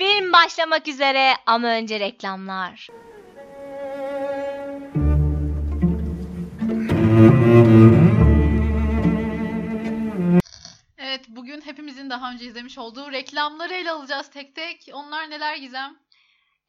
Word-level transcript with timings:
Film 0.00 0.32
başlamak 0.32 0.88
üzere 0.88 1.34
ama 1.46 1.68
önce 1.68 2.00
reklamlar. 2.00 2.88
Evet 10.98 11.24
bugün 11.28 11.60
hepimizin 11.60 12.10
daha 12.10 12.32
önce 12.32 12.44
izlemiş 12.46 12.78
olduğu 12.78 13.12
reklamları 13.12 13.74
ele 13.74 13.90
alacağız 13.90 14.30
tek 14.30 14.54
tek. 14.54 14.88
Onlar 14.92 15.30
neler 15.30 15.56
Gizem? 15.56 15.98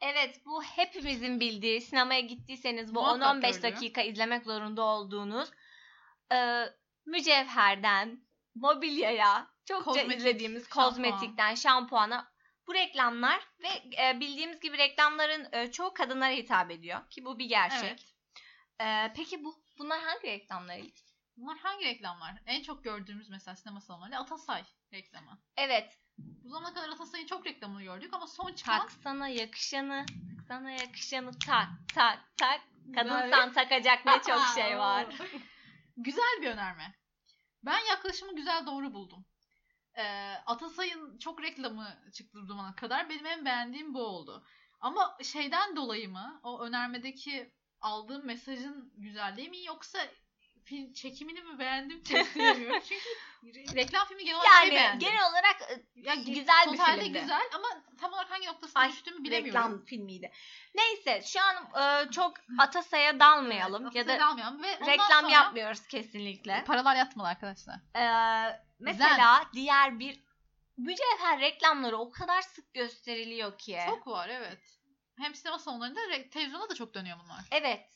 Evet 0.00 0.40
bu 0.46 0.62
hepimizin 0.62 1.40
bildiği 1.40 1.80
sinemaya 1.80 2.20
gittiyseniz 2.20 2.94
bu 2.94 3.00
Muhakkak 3.00 3.36
10-15 3.36 3.40
gördüğü. 3.40 3.62
dakika 3.62 4.02
izlemek 4.02 4.44
zorunda 4.44 4.82
olduğunuz 4.82 5.50
e, 6.32 6.64
mücevherden 7.06 8.20
mobilyaya 8.54 9.46
çokça 9.64 9.84
Kozmetik, 9.84 10.18
izlediğimiz 10.18 10.68
kozmetikten 10.68 11.54
şampuana 11.54 12.31
bu 12.66 12.74
reklamlar 12.74 13.48
ve 13.62 13.68
e, 14.02 14.20
bildiğimiz 14.20 14.60
gibi 14.60 14.78
reklamların 14.78 15.48
e, 15.52 15.72
çoğu 15.72 15.94
kadınlara 15.94 16.32
hitap 16.32 16.70
ediyor 16.70 17.10
ki 17.10 17.24
bu 17.24 17.38
bir 17.38 17.44
gerçek. 17.44 17.82
Evet. 17.82 18.14
E, 18.80 19.12
peki 19.16 19.44
bu 19.44 19.62
bunlar 19.78 20.00
hangi 20.00 20.26
reklamlar 20.26 20.76
Elif? 20.76 20.94
Bunlar 21.36 21.58
hangi 21.58 21.84
reklamlar? 21.84 22.34
En 22.46 22.62
çok 22.62 22.84
gördüğümüz 22.84 23.28
mesela 23.28 23.56
sinema 23.56 23.80
salonlarında 23.80 24.18
Atasay 24.18 24.62
reklamı. 24.92 25.38
Evet 25.56 25.98
Bu 26.18 26.48
zamana 26.48 26.74
kadar 26.74 26.88
Atasay'ın 26.88 27.26
çok 27.26 27.46
reklamını 27.46 27.82
gördük 27.82 28.14
ama 28.14 28.26
son 28.26 28.52
çıkan 28.52 28.78
tak 28.78 28.92
sana 28.92 29.28
yakışanı 29.28 30.06
tak 30.06 30.16
sana 30.48 30.70
yakışanı 30.70 31.38
tak 31.38 31.68
tak 31.94 32.18
tak 32.36 32.60
Böyle- 32.84 33.08
kadınsan 33.08 33.52
takacak 33.52 34.06
ne 34.06 34.12
çok 34.12 34.40
şey 34.54 34.78
var. 34.78 35.06
güzel 35.96 36.38
bir 36.42 36.46
önerme. 36.46 36.94
Ben 37.62 37.78
yaklaşımı 37.90 38.36
güzel 38.36 38.66
doğru 38.66 38.94
buldum. 38.94 39.24
Ee, 39.96 40.34
Atasay'ın 40.46 41.18
çok 41.18 41.42
reklamı 41.42 41.86
çıktı 42.12 42.44
zamana 42.46 42.74
kadar. 42.74 43.08
Benim 43.08 43.26
en 43.26 43.44
beğendiğim 43.44 43.94
bu 43.94 44.00
oldu. 44.02 44.44
Ama 44.80 45.18
şeyden 45.22 45.76
dolayı 45.76 46.08
mı 46.08 46.40
o 46.42 46.60
önermedeki 46.60 47.52
aldığım 47.80 48.26
mesajın 48.26 48.92
güzelliği 48.96 49.50
mi 49.50 49.64
yoksa 49.64 49.98
film 50.64 50.92
çekimini 50.92 51.40
mi 51.40 51.58
beğendim 51.58 52.02
kestiremiyorum. 52.02 52.80
Çünkü 52.88 53.04
re- 53.58 53.76
reklam 53.76 54.06
filmi 54.06 54.24
genel 54.24 54.36
olarak 54.40 54.52
Yani 54.62 54.70
beğendim. 54.70 54.98
genel 55.08 55.30
olarak 55.30 55.62
e, 55.70 55.82
Ya, 55.94 56.14
güzel 56.14 56.72
bir 56.72 56.78
filmdi. 56.78 57.20
güzel 57.20 57.42
ama 57.54 57.68
tam 58.00 58.12
olarak 58.12 58.30
hangi 58.30 58.46
noktasına 58.46 58.88
düştüğümü 58.88 59.24
bilemiyorum. 59.24 59.60
reklam 59.60 59.84
filmiydi. 59.84 60.32
Neyse 60.74 61.22
şu 61.26 61.38
an 61.42 61.56
e, 62.06 62.10
çok 62.10 62.34
Atasay'a 62.58 63.20
dalmayalım 63.20 63.82
Evet, 63.84 63.94
ya 63.94 64.08
da 64.20 64.26
almayalım 64.26 64.62
ve 64.62 64.80
reklam 64.86 65.20
sonra 65.20 65.32
yapmıyoruz 65.32 65.86
kesinlikle. 65.86 66.64
Paralar 66.66 66.96
yatmalı 66.96 67.28
arkadaşlar. 67.28 67.74
E, 67.96 68.04
mesela 68.80 69.44
diğer 69.52 69.98
bir 69.98 70.22
mücevher 70.76 71.40
reklamları 71.40 71.96
o 71.98 72.10
kadar 72.10 72.42
sık 72.42 72.74
gösteriliyor 72.74 73.58
ki. 73.58 73.78
Çok 73.86 74.06
var 74.06 74.28
evet. 74.28 74.58
Hem 75.18 75.34
sinema 75.34 75.58
salonlarında 75.58 76.00
televizyonda 76.30 76.70
da 76.70 76.74
çok 76.74 76.94
dönüyor 76.94 77.18
bunlar. 77.24 77.40
Evet. 77.50 77.86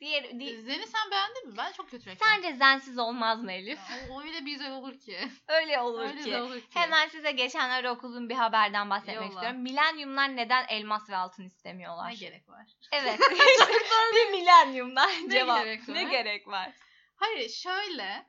Diğer, 0.00 0.40
di- 0.40 0.62
Zeni 0.62 0.86
sen 0.86 1.10
beğendin 1.10 1.48
mi? 1.48 1.54
Ben 1.56 1.72
çok 1.72 1.90
kötü 1.90 2.10
reklam. 2.10 2.28
Sence 2.28 2.52
zensiz 2.56 2.98
olmaz 2.98 3.42
mı 3.42 3.52
Elif? 3.52 3.78
Ya, 3.78 4.14
O, 4.14 4.22
öyle 4.22 4.46
bir 4.46 4.52
güzel 4.52 4.72
olur 4.72 4.98
ki. 5.00 5.18
Öyle 5.48 5.80
olur 5.80 6.00
öyle 6.02 6.22
ki. 6.22 6.36
olur 6.36 6.60
ki. 6.60 6.66
Hemen 6.74 7.08
size 7.08 7.32
geçenlerde 7.32 7.90
okuduğum 7.90 8.28
bir 8.28 8.34
haberden 8.34 8.90
bahsetmek 8.90 9.16
Yolla. 9.16 9.28
istiyorum. 9.28 9.60
Milenyumlar 9.60 10.36
neden 10.36 10.66
elmas 10.68 11.10
ve 11.10 11.16
altın 11.16 11.42
Ne 11.42 11.46
istemiyorlar? 11.46 12.10
gerek 12.12 12.48
var? 12.48 12.66
Evet. 12.92 13.20
bir 14.14 14.30
milenyumdan 14.30 15.10
Ne 15.26 15.30
cevap. 15.30 15.64
gerek 15.64 15.88
var? 15.88 15.94
Ne 15.94 16.04
gerek 16.04 16.48
var? 16.48 16.72
Hayır 17.16 17.48
şöyle 17.48 18.26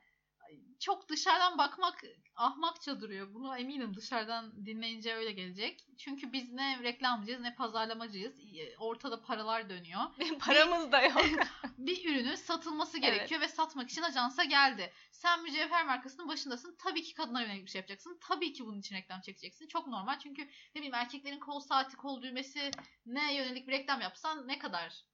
çok 0.80 1.08
dışarıdan 1.08 1.58
bakmak 1.58 2.02
ahmakça 2.40 3.00
duruyor. 3.00 3.34
Bunu 3.34 3.56
eminim 3.56 3.96
dışarıdan 3.96 4.66
dinleyince 4.66 5.14
öyle 5.14 5.32
gelecek. 5.32 5.86
Çünkü 5.98 6.32
biz 6.32 6.52
ne 6.52 6.82
reklamcıyız 6.82 7.40
ne 7.40 7.54
pazarlamacıyız. 7.54 8.34
Ortada 8.78 9.22
paralar 9.22 9.70
dönüyor. 9.70 10.00
Paramız 10.40 10.92
da 10.92 11.02
yok. 11.02 11.22
bir 11.78 12.10
ürünün 12.10 12.34
satılması 12.34 12.98
gerekiyor 12.98 13.40
ve 13.40 13.48
satmak 13.48 13.90
için 13.90 14.02
ajansa 14.02 14.44
geldi. 14.44 14.92
Sen 15.10 15.42
mücevher 15.42 15.86
markasının 15.86 16.28
başındasın. 16.28 16.76
Tabii 16.78 17.02
ki 17.02 17.14
kadına 17.14 17.42
yönelik 17.42 17.64
bir 17.64 17.70
şey 17.70 17.78
yapacaksın. 17.78 18.18
Tabii 18.20 18.52
ki 18.52 18.66
bunun 18.66 18.80
için 18.80 18.96
reklam 18.96 19.20
çekeceksin. 19.20 19.68
Çok 19.68 19.86
normal 19.86 20.18
çünkü 20.18 20.42
ne 20.42 20.74
bileyim 20.74 20.94
erkeklerin 20.94 21.40
kol 21.40 21.60
saati, 21.60 21.96
kol 21.96 22.22
düğmesi 22.22 22.70
ne 23.06 23.34
yönelik 23.34 23.68
bir 23.68 23.72
reklam 23.72 24.00
yapsan 24.00 24.48
ne 24.48 24.58
kadar 24.58 25.04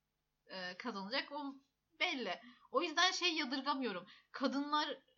e, 0.47 0.77
kazanacak 0.77 1.33
o 1.33 1.55
belli. 2.01 2.41
O 2.71 2.83
yüzden 2.83 3.13
şey 3.13 3.35
yadırgamıyorum. 3.35 4.07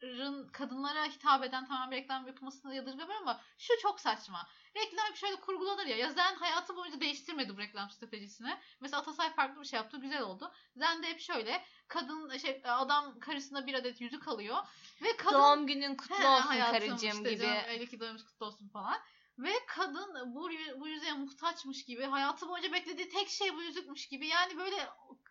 Kadınların 0.01 0.49
kadınlara 0.49 1.05
hitap 1.05 1.45
eden 1.45 1.67
tamam 1.67 1.93
reklam 1.93 2.27
yapılmasını 2.27 2.75
yadırgamıyorum 2.75 3.29
ama 3.29 3.41
şu 3.59 3.73
çok 3.83 4.01
saçma. 4.01 4.49
Reklam 4.77 5.17
şöyle 5.17 5.37
kurgulanır 5.37 5.87
ya. 5.87 5.97
Ya 5.97 6.11
Zen 6.11 6.35
hayatı 6.35 6.77
boyunca 6.77 7.01
değiştirmedi 7.01 7.57
bu 7.57 7.59
reklam 7.59 7.91
stratejisini. 7.91 8.59
Mesela 8.81 9.01
Atasay 9.01 9.35
farklı 9.35 9.61
bir 9.61 9.67
şey 9.67 9.77
yaptı. 9.77 10.01
Güzel 10.01 10.23
oldu. 10.23 10.53
Zen 10.77 11.03
de 11.03 11.07
hep 11.07 11.21
şöyle. 11.21 11.65
Kadın 11.89 12.39
şey 12.39 12.63
adam 12.65 13.19
karısına 13.21 13.67
bir 13.67 13.75
adet 13.75 14.01
yüzük 14.01 14.29
alıyor. 14.29 14.57
Ve 15.03 15.17
kadın 15.17 15.39
Doğum 15.39 15.67
günün 15.67 15.97
kutlu 15.97 16.19
He, 16.19 16.29
olsun 16.29 16.49
karıcığım 16.49 17.09
işte 17.09 17.35
gibi. 17.35 17.43
canım, 17.43 17.63
öyle 17.69 17.87
ki 17.87 18.01
doğumumuz 18.01 18.25
kutlu 18.25 18.47
olsun 18.47 18.69
falan. 18.69 18.99
Ve 19.39 19.53
kadın 19.67 20.35
bu, 20.35 20.51
bu 20.77 20.89
yüzüğe 20.89 21.13
muhtaçmış 21.13 21.85
gibi 21.85 22.05
hayatı 22.05 22.49
boyunca 22.49 22.73
beklediği 22.73 23.09
tek 23.09 23.29
şey 23.29 23.55
bu 23.55 23.63
yüzükmüş 23.63 24.09
gibi. 24.09 24.27
Yani 24.27 24.59
böyle 24.59 24.89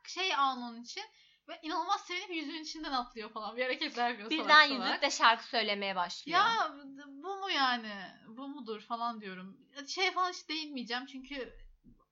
şey 0.07 0.35
an 0.35 0.61
onun 0.61 0.81
için. 0.81 1.03
Ve 1.47 1.59
inanılmaz 1.61 2.01
sevinip 2.01 2.29
yüzüğün 2.29 2.63
içinden 2.63 2.91
atlıyor 2.91 3.29
falan. 3.29 3.57
Bir 3.57 3.63
hareketler 3.63 4.09
yapıyor 4.09 4.29
Birden 4.29 4.43
salak 4.43 4.67
salak. 4.67 4.87
yüzük 4.87 5.01
de 5.01 5.11
şarkı 5.11 5.47
söylemeye 5.47 5.95
başlıyor. 5.95 6.39
Ya 6.39 6.75
bu 7.07 7.37
mu 7.37 7.51
yani? 7.51 7.93
Bu 8.27 8.47
mudur 8.47 8.81
falan 8.81 9.21
diyorum. 9.21 9.57
Şey 9.87 10.11
falan 10.11 10.31
hiç 10.31 10.49
değinmeyeceğim 10.49 11.05
çünkü 11.05 11.53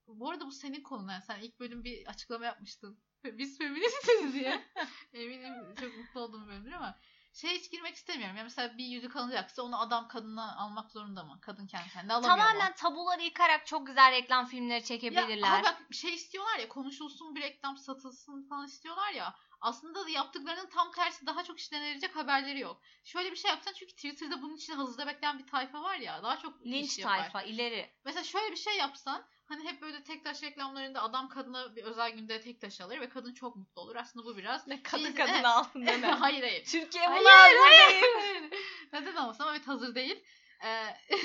bu 0.07 0.29
arada 0.29 0.45
bu 0.45 0.51
senin 0.51 0.83
konun. 0.83 1.09
Yani 1.09 1.23
sen 1.27 1.39
ilk 1.39 1.59
bölüm 1.59 1.83
bir 1.83 2.07
açıklama 2.07 2.45
yapmıştın. 2.45 2.99
Biz 3.23 3.57
feministiz 3.57 4.33
diye. 4.33 4.61
Eminim 5.13 5.75
çok 5.79 5.97
mutlu 5.97 6.19
olduğum 6.19 6.47
bölümdür 6.47 6.71
ama 6.71 6.99
şey 7.35 7.59
hiç 7.59 7.71
girmek 7.71 7.95
istemiyorum. 7.95 8.37
Ya 8.37 8.43
mesela 8.43 8.77
bir 8.77 8.85
yüzük 8.85 9.15
alınacaksa 9.15 9.63
onu 9.63 9.79
adam 9.81 10.07
kadına 10.07 10.55
almak 10.57 10.91
zorunda 10.91 11.23
mı? 11.23 11.37
Kadın 11.41 11.67
kendi 11.67 11.89
kendine 11.89 12.13
alamıyor 12.13 12.35
mu? 12.35 12.41
Tamamen 12.43 12.73
tabuları 12.75 13.21
yıkarak 13.21 13.67
çok 13.67 13.87
güzel 13.87 14.11
reklam 14.11 14.45
filmleri 14.45 14.79
Ya, 14.79 14.83
çekebilirler. 14.83 15.47
ama 15.47 15.63
bak 15.63 15.81
şey 15.91 16.13
istiyorlar 16.13 16.59
ya 16.59 16.67
konuşulsun 16.69 17.35
bir 17.35 17.41
reklam 17.41 17.77
satılsın 17.77 18.47
falan 18.49 18.65
istiyorlar 18.65 19.11
ya. 19.11 19.35
Aslında 19.61 20.05
da 20.05 20.09
yaptıklarının 20.09 20.69
tam 20.69 20.91
tersi 20.91 21.25
daha 21.25 21.43
çok 21.43 21.59
işlenilecek 21.59 22.15
haberleri 22.15 22.59
yok. 22.59 22.81
Şöyle 23.03 23.31
bir 23.31 23.35
şey 23.37 23.51
yapsan 23.51 23.73
çünkü 23.73 23.95
Twitter'da 23.95 24.41
bunun 24.41 24.55
için 24.55 24.73
hazırda 24.73 25.07
bekleyen 25.07 25.39
bir 25.39 25.47
tayfa 25.47 25.81
var 25.83 25.95
ya 25.95 26.23
daha 26.23 26.39
çok 26.39 26.65
Linç 26.65 26.91
iş 26.91 26.99
yapar. 26.99 27.17
tayfa 27.17 27.41
ileri. 27.41 27.89
Mesela 28.05 28.23
şöyle 28.23 28.51
bir 28.51 28.57
şey 28.57 28.77
yapsan 28.77 29.25
hani 29.45 29.63
hep 29.67 29.81
böyle 29.81 30.03
tek 30.03 30.23
taş 30.23 30.43
reklamlarında 30.43 31.03
adam 31.03 31.29
kadına 31.29 31.75
bir 31.75 31.83
özel 31.83 32.11
günde 32.11 32.41
tek 32.41 32.61
taş 32.61 32.81
alır 32.81 33.01
ve 33.01 33.09
kadın 33.09 33.33
çok 33.33 33.55
mutlu 33.55 33.81
olur. 33.81 33.95
Aslında 33.95 34.25
bu 34.25 34.37
biraz 34.37 34.67
Ne 34.67 34.83
kadın 34.83 35.05
Biz- 35.05 35.15
kadın 35.15 35.33
evet. 35.33 35.45
altın 35.45 35.85
deme. 35.85 36.07
hayır 36.11 36.41
hayır. 36.41 36.65
Türkiye 36.65 37.07
Hayır, 37.07 37.21
buna 37.21 37.31
hayır, 37.33 37.55
değil. 37.91 38.03
hayır. 38.19 38.43
Neden 38.93 39.15
olmasın 39.15 39.43
ama 39.43 39.51
evet 39.55 39.67
hazır 39.67 39.95
değil. 39.95 40.23
Ee, 40.63 40.85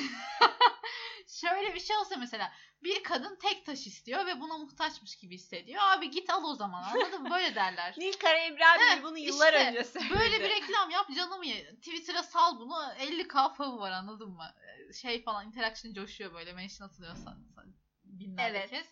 şöyle 1.41 1.75
bir 1.75 1.81
şey 1.81 1.97
olsa 1.97 2.17
mesela 2.17 2.53
bir 2.83 3.03
kadın 3.03 3.39
tek 3.43 3.67
taş 3.67 3.87
istiyor 3.87 4.27
ve 4.27 4.41
buna 4.41 4.59
muhtaçmış 4.59 5.17
gibi 5.17 5.35
hissediyor. 5.35 5.83
Abi 5.83 6.11
git 6.11 6.31
al 6.31 6.45
o 6.45 6.55
zaman 6.55 6.83
anladın 6.83 7.23
mı? 7.23 7.31
Böyle 7.31 7.55
derler. 7.55 7.95
Nil 7.99 8.13
Kara 8.13 8.45
İbrahim 8.45 8.81
Heh, 8.99 9.03
bunu 9.03 9.19
yıllar 9.19 9.53
işte, 9.53 9.69
önce 9.69 9.85
söyledi. 9.85 10.15
Böyle 10.19 10.41
bir 10.41 10.51
reklam 10.51 10.91
yap 10.91 11.07
canım 11.17 11.43
ye. 11.43 11.75
Twitter'a 11.77 12.23
sal 12.23 12.61
bunu 12.61 12.75
50k 12.99 13.55
favı 13.55 13.79
var 13.79 13.93
anladın 13.93 14.31
mı? 14.31 14.55
Şey 15.01 15.23
falan 15.23 15.47
interaction 15.47 15.93
coşuyor 15.93 16.35
böyle 16.35 16.53
mention 16.53 16.87
atılıyor 16.89 17.17
san- 17.17 17.45
san- 17.55 17.75
binlerce 18.05 18.59
Evet. 18.59 18.71
kez. 18.71 18.87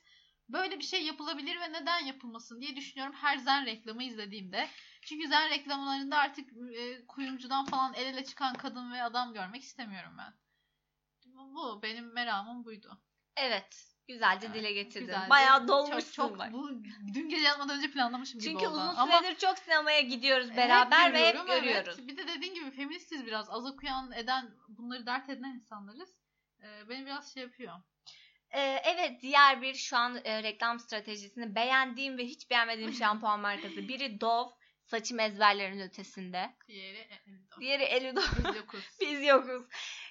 Böyle 0.48 0.78
bir 0.78 0.84
şey 0.84 1.04
yapılabilir 1.04 1.60
ve 1.60 1.72
neden 1.72 2.04
yapılmasın 2.04 2.60
diye 2.60 2.76
düşünüyorum 2.76 3.14
her 3.14 3.36
zen 3.36 3.66
reklamı 3.66 4.02
izlediğimde. 4.04 4.68
Çünkü 5.02 5.28
zen 5.28 5.50
reklamlarında 5.50 6.18
artık 6.18 6.48
e, 6.76 7.06
kuyumcudan 7.06 7.64
falan 7.64 7.94
el 7.94 8.06
ele 8.06 8.24
çıkan 8.24 8.54
kadın 8.54 8.92
ve 8.92 9.02
adam 9.02 9.32
görmek 9.32 9.62
istemiyorum 9.62 10.12
ben. 10.18 10.34
Bu, 11.38 11.82
benim 11.82 12.12
meramım 12.12 12.64
buydu. 12.64 13.00
Evet. 13.36 13.84
Güzelce 14.08 14.46
Evet, 14.46 14.56
dile 14.56 14.72
getirdin. 14.72 15.06
Güzeldi. 15.06 15.30
Bayağı 15.30 15.68
dolmuşsun 15.68 16.12
çok, 16.12 16.28
çok, 16.30 16.38
bak. 16.38 16.52
Bu 16.52 16.84
dün 17.14 17.28
gece 17.28 17.42
yatmadan 17.42 17.76
önce 17.76 17.90
planlamışım 17.90 18.40
gibi 18.40 18.50
Çünkü 18.50 18.66
oldu. 18.66 18.76
uzun 18.76 18.96
Ama 18.96 19.18
süredir 19.18 19.38
çok 19.38 19.58
sinemaya 19.58 20.00
gidiyoruz 20.00 20.56
beraber 20.56 21.12
ve 21.12 21.18
hep 21.18 21.34
görüyorum, 21.34 21.50
evet. 21.50 21.62
görüyoruz. 21.62 22.08
Bir 22.08 22.16
de 22.16 22.28
dediğin 22.28 22.54
gibi 22.54 22.70
feministiz 22.70 23.26
biraz. 23.26 23.50
Az 23.50 23.66
okuyan 23.66 24.12
eden 24.12 24.50
bunları 24.68 25.06
dert 25.06 25.28
edinen 25.28 25.54
insanlarız. 25.54 26.16
Ee, 26.62 26.88
beni 26.88 27.06
biraz 27.06 27.34
şey 27.34 27.42
yapıyor. 27.42 27.74
Ee, 28.50 28.82
evet 28.84 29.22
diğer 29.22 29.62
bir 29.62 29.74
şu 29.74 29.96
an 29.96 30.20
e, 30.24 30.42
reklam 30.42 30.80
stratejisini 30.80 31.54
beğendiğim 31.54 32.18
ve 32.18 32.24
hiç 32.24 32.50
beğenmediğim 32.50 32.92
şampuan 33.02 33.40
markası. 33.40 33.88
Biri 33.88 34.20
Dove 34.20 34.50
saçım 34.84 35.20
ezberlerin 35.20 35.80
ötesinde. 35.80 36.56
Diğeri 36.68 36.98
e, 36.98 37.14
e, 37.14 37.60
Diğeri 37.60 37.82
Elido. 37.82 38.20
biz 38.20 38.56
yokuz. 38.56 38.84
Biz 39.00 39.26
yokuz. 39.26 39.62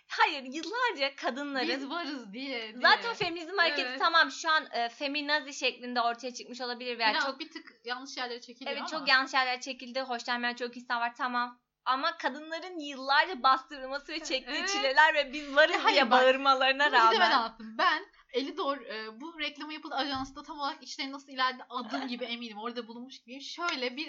Hayır 0.07 0.43
yıllarca 0.43 1.15
kadınların 1.15 1.67
biz 1.67 1.89
varız 1.89 2.33
diye. 2.33 2.61
diye. 2.73 2.81
zaten 2.81 3.13
feminizm 3.13 3.57
hareketi 3.57 3.81
Evet. 3.89 3.99
tamam 3.99 4.31
şu 4.31 4.51
an 4.51 4.67
e, 4.71 4.89
feminazi 4.89 5.53
şeklinde 5.53 6.01
ortaya 6.01 6.33
çıkmış 6.33 6.61
olabilir 6.61 6.99
veya 6.99 7.09
Biraz 7.13 7.25
çok 7.25 7.39
bir 7.39 7.51
tık 7.51 7.73
yanlış 7.85 8.17
yerlere 8.17 8.41
çekiliyor 8.41 8.71
evet 8.71 8.81
ama. 8.81 8.99
çok 8.99 9.07
yanlış 9.07 9.33
yerler 9.33 9.61
çekildi. 9.61 10.01
Hoşlanmayan 10.01 10.53
çok 10.55 10.77
insan 10.77 11.01
var 11.01 11.15
tamam. 11.15 11.59
ama 11.85 12.17
kadınların 12.17 12.79
yıllarca 12.79 13.43
bastırılması 13.43 14.11
ve 14.11 14.19
çektiği 14.19 14.57
Evet. 14.59 14.69
çileler 14.69 15.13
ve 15.13 15.33
biz 15.33 15.55
varız 15.55 15.75
Hayır, 15.83 15.95
diye 15.95 16.11
bak, 16.11 16.21
bağırmalarına 16.23 16.87
de 16.87 16.91
ben 16.93 17.13
rağmen. 17.13 17.31
anlattım. 17.31 17.75
Ben 17.77 18.03
Elidor 18.37 18.81
e, 18.81 19.21
bu 19.21 19.39
reklamı 19.39 19.73
yapıldı 19.73 19.95
ajansta 19.95 20.43
tam 20.43 20.59
olarak 20.59 20.83
işleri 20.83 21.11
nasıl 21.11 21.31
ilerledi 21.31 21.63
adım 21.69 22.07
gibi 22.07 22.25
eminim. 22.33 22.57
Orada 22.57 22.87
bulunmuş 22.87 23.19
gibiyim. 23.19 23.41
Şöyle 23.41 23.97
bir 23.97 24.07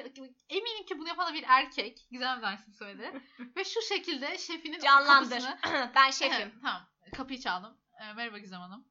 eminim 0.49 0.87
ki 0.87 0.99
bunu 0.99 1.09
yapan 1.09 1.29
da 1.31 1.35
bir 1.35 1.45
erkek. 1.49 2.07
Güzel 2.11 2.37
bir 2.37 2.43
dersin 2.43 2.73
söyledi. 2.73 3.21
Ve 3.57 3.65
şu 3.65 3.83
şekilde 3.83 4.39
şefinin 4.39 4.81
Canlandır. 4.81 5.41
kapısını... 5.41 5.93
ben 5.95 6.11
şefim. 6.11 6.61
tamam. 6.63 6.89
Kapıyı 7.17 7.41
çaldım. 7.41 7.77
E, 8.01 8.13
merhaba 8.13 8.39
Gizem 8.39 8.61
Hanım. 8.61 8.85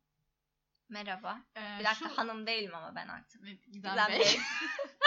Merhaba. 0.89 1.41
E, 1.57 1.79
Bir 1.79 1.83
dakika 1.85 2.09
şu... 2.09 2.17
hanım 2.17 2.47
değilim 2.47 2.75
ama 2.75 2.95
ben 2.95 3.07
artık. 3.07 3.41
Gizem, 3.45 3.57
Gizem 3.71 4.07
Bey. 4.09 4.19
Bey. 4.19 4.39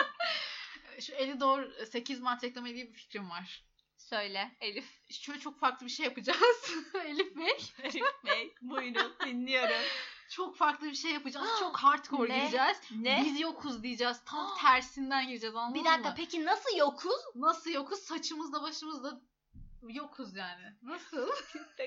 şu 1.00 1.12
Elidor 1.12 1.84
8 1.84 2.20
Mart 2.20 2.44
reklamı 2.44 2.68
ilgili 2.68 2.88
bir 2.88 2.94
fikrim 2.98 3.30
var. 3.30 3.64
Söyle 3.96 4.50
Elif. 4.60 5.10
Şöyle 5.10 5.40
çok 5.40 5.60
farklı 5.60 5.86
bir 5.86 5.90
şey 5.90 6.06
yapacağız. 6.06 6.74
Elif 7.04 7.36
Bey. 7.36 7.58
Elif 7.82 8.24
Bey 8.26 8.54
buyurun 8.62 9.16
dinliyorum. 9.26 9.82
Çok 10.30 10.56
farklı 10.56 10.86
bir 10.86 10.94
şey 10.94 11.12
yapacağız. 11.12 11.48
Çok 11.60 11.76
hardcore 11.76 12.28
Ne? 12.32 12.38
gireceğiz. 12.38 12.76
Ne? 12.96 13.22
Biz 13.26 13.40
yokuz 13.40 13.82
diyeceğiz. 13.82 14.20
Tam 14.24 14.54
tersinden 14.60 15.26
gireceğiz 15.28 15.56
anladın 15.56 15.74
Bir 15.80 15.84
dakika 15.84 16.08
mı? 16.08 16.14
peki 16.16 16.44
nasıl 16.44 16.76
yokuz? 16.76 17.20
Nasıl 17.34 17.70
yokuz? 17.70 17.98
Saçımızda 17.98 18.62
başımızda 18.62 19.20
yokuz 19.82 20.36
yani. 20.36 20.62
Nasıl? 20.82 21.28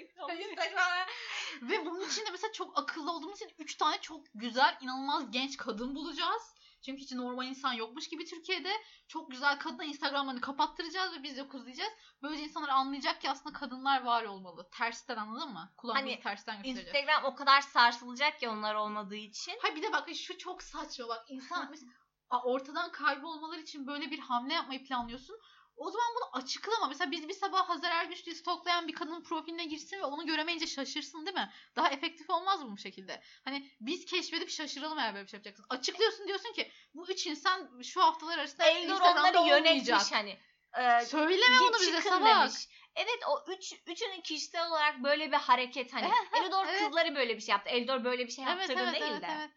Ve 1.61 1.85
bunun 1.85 2.07
için 2.07 2.25
de 2.25 2.29
mesela 2.31 2.51
çok 2.53 2.79
akıllı 2.79 3.11
olduğumuz 3.11 3.35
için 3.41 3.51
3 3.59 3.75
tane 3.75 4.01
çok 4.01 4.21
güzel, 4.35 4.77
inanılmaz 4.81 5.31
genç 5.31 5.57
kadın 5.57 5.95
bulacağız. 5.95 6.43
Çünkü 6.85 7.01
hiç 7.01 7.11
normal 7.11 7.45
insan 7.45 7.73
yokmuş 7.73 8.09
gibi 8.09 8.25
Türkiye'de. 8.25 8.71
Çok 9.07 9.31
güzel 9.31 9.59
kadın 9.59 9.83
Instagram'larını 9.83 10.41
kapattıracağız 10.41 11.13
ve 11.13 11.23
biz 11.23 11.37
yokuz 11.37 11.65
diyeceğiz. 11.65 11.91
Böylece 12.23 12.43
insanlar 12.43 12.69
anlayacak 12.69 13.21
ki 13.21 13.29
aslında 13.29 13.59
kadınlar 13.59 14.03
var 14.03 14.23
olmalı. 14.23 14.69
Tersten 14.71 15.17
anladın 15.17 15.53
mı? 15.53 15.73
Kulağımızı 15.77 16.05
Hani 16.05 16.19
tersten 16.19 16.55
göstereceğiz. 16.55 16.87
Instagram 16.87 17.23
o 17.25 17.35
kadar 17.35 17.61
sarsılacak 17.61 18.39
ki 18.39 18.49
onlar 18.49 18.75
olmadığı 18.75 19.15
için. 19.15 19.59
Ha 19.61 19.75
bir 19.75 19.81
de 19.81 19.93
bak 19.93 20.09
şu 20.15 20.37
çok 20.37 20.63
saçma 20.63 21.07
bak 21.07 21.25
insan 21.29 21.67
mesela 21.71 21.91
ortadan 22.43 22.91
kaybolmaları 22.91 23.61
için 23.61 23.87
böyle 23.87 24.11
bir 24.11 24.19
hamle 24.19 24.53
yapmayı 24.53 24.83
planlıyorsun. 24.83 25.39
O 25.77 25.91
zaman 25.91 26.07
bunu 26.15 26.43
açıklama. 26.43 26.87
Mesela 26.87 27.11
biz 27.11 27.27
bir 27.27 27.33
sabah 27.33 27.69
Hazar 27.69 27.91
Ergüçlü'yü 27.91 28.35
stoklayan 28.35 28.87
bir 28.87 28.93
kadının 28.93 29.23
profiline 29.23 29.65
girsin 29.65 29.97
ve 29.99 30.03
onu 30.05 30.25
göremeyince 30.25 30.67
şaşırsın 30.67 31.25
değil 31.25 31.37
mi? 31.37 31.51
Daha 31.75 31.89
efektif 31.89 32.29
olmaz 32.29 32.63
mı 32.63 32.71
bu 32.71 32.77
şekilde? 32.77 33.21
Hani 33.45 33.69
biz 33.81 34.05
keşfedip 34.05 34.49
şaşıralım 34.49 34.99
eğer 34.99 35.13
böyle 35.13 35.25
bir 35.25 35.29
şey 35.29 35.37
yapacaksın. 35.37 35.65
Açıklıyorsun 35.69 36.27
diyorsun 36.27 36.53
ki 36.53 36.71
bu 36.93 37.07
üç 37.09 37.27
insan 37.27 37.81
şu 37.81 38.01
haftalar 38.01 38.37
arasında 38.37 38.65
Eldor 38.65 38.93
Instagram'da 38.93 39.41
onları 39.41 39.49
yönetmiş 39.49 40.11
hani. 40.11 40.39
E, 40.77 41.05
Söyleme 41.05 41.59
onu 41.61 41.71
git 41.71 41.81
bize 41.81 42.01
sabah. 42.01 42.41
demiş. 42.41 42.67
Evet 42.95 43.19
o 43.27 43.51
üç, 43.51 43.73
üçünün 43.87 44.21
kişisel 44.21 44.67
olarak 44.67 45.03
böyle 45.03 45.31
bir 45.31 45.37
hareket 45.37 45.93
hani. 45.93 46.05
Evet, 46.05 46.45
Eldor 46.45 46.65
evet. 46.67 46.83
kızları 46.83 47.15
böyle 47.15 47.35
bir 47.35 47.41
şey 47.41 47.53
yaptı. 47.53 47.69
Eldor 47.69 48.03
böyle 48.03 48.25
bir 48.25 48.31
şey 48.31 48.45
Evet 48.45 48.57
yaptırdı 48.57 48.79
evet 48.83 49.01
değil 49.01 49.11
evet, 49.11 49.21
de. 49.21 49.27
evet. 49.39 49.49